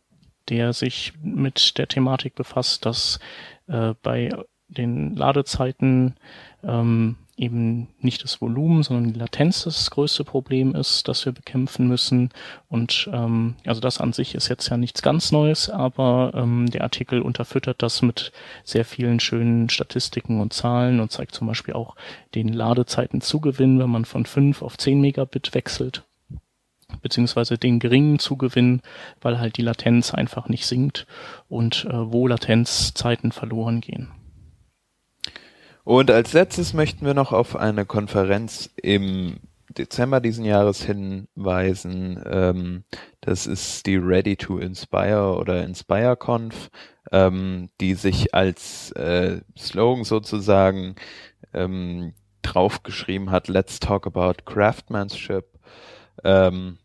[0.48, 3.20] der sich mit der Thematik befasst, dass
[3.68, 4.30] äh, bei
[4.70, 6.16] den Ladezeiten
[6.64, 11.88] ähm, eben nicht das Volumen, sondern die Latenz das größte Problem ist, das wir bekämpfen
[11.88, 12.30] müssen.
[12.70, 16.84] Und ähm, also das an sich ist jetzt ja nichts ganz Neues, aber ähm, der
[16.84, 18.32] Artikel unterfüttert das mit
[18.64, 21.96] sehr vielen schönen Statistiken und Zahlen und zeigt zum Beispiel auch
[22.36, 26.04] den Ladezeitenzugewinn, wenn man von 5 auf 10 Megabit wechselt
[27.02, 28.82] beziehungsweise den geringen Zugewinn,
[29.20, 31.08] weil halt die Latenz einfach nicht sinkt
[31.50, 34.12] und äh, wo Latenzzeiten verloren gehen.
[35.84, 39.38] Und als letztes möchten wir noch auf eine Konferenz im
[39.70, 42.24] Dezember diesen Jahres hinweisen.
[42.26, 42.84] Ähm,
[43.22, 46.70] das ist die Ready to Inspire oder InspireConf,
[47.12, 50.96] ähm, die sich als äh, Slogan sozusagen
[51.54, 52.14] ähm,
[52.44, 55.46] draufgeschrieben hat, Let's talk about craftsmanship.
[56.24, 56.78] Ähm,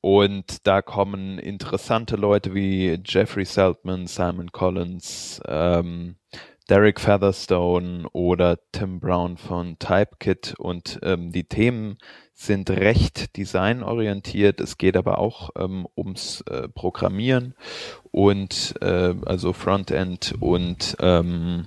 [0.00, 6.16] und da kommen interessante Leute wie Jeffrey Seltman, Simon Collins, ähm,
[6.68, 11.98] Derek Featherstone oder Tim Brown von TypeKit und ähm, die Themen
[12.34, 14.60] sind recht designorientiert.
[14.60, 17.54] Es geht aber auch ähm, ums äh, Programmieren
[18.10, 21.66] und äh, also Frontend und ähm,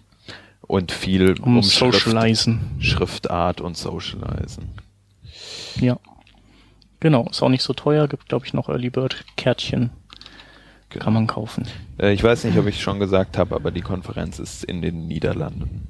[0.62, 2.60] und viel um, um Socializen.
[2.80, 4.70] Schrift, Schriftart und Socializen.
[5.80, 5.98] Ja.
[7.00, 9.92] Genau, ist auch nicht so teuer, gibt glaube ich noch Early Bird Kärtchen.
[10.90, 11.06] Genau.
[11.06, 11.68] Kann man kaufen.
[12.00, 15.08] Äh, ich weiß nicht, ob ich schon gesagt habe, aber die Konferenz ist in den
[15.08, 15.88] Niederlanden.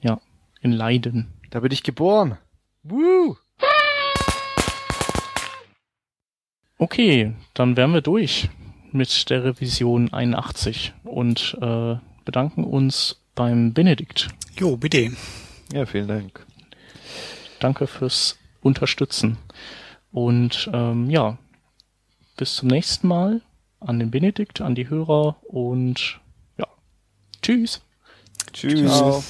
[0.00, 0.20] Ja,
[0.62, 1.28] in Leiden.
[1.50, 2.38] Da bin ich geboren.
[2.82, 3.36] Woo!
[6.78, 8.48] Okay, dann wären wir durch
[8.92, 14.28] mit der Revision 81 und äh, bedanken uns beim Benedikt.
[14.58, 15.12] Jo, bitte.
[15.72, 16.46] Ja, vielen Dank.
[17.60, 19.36] Danke fürs Unterstützen.
[20.12, 21.38] Und ähm, ja,
[22.36, 23.40] bis zum nächsten Mal
[23.86, 26.20] an den Benedikt, an die Hörer und
[26.58, 26.66] ja,
[27.42, 27.82] tschüss.
[28.52, 28.90] Tschüss.
[28.90, 29.22] Ciao.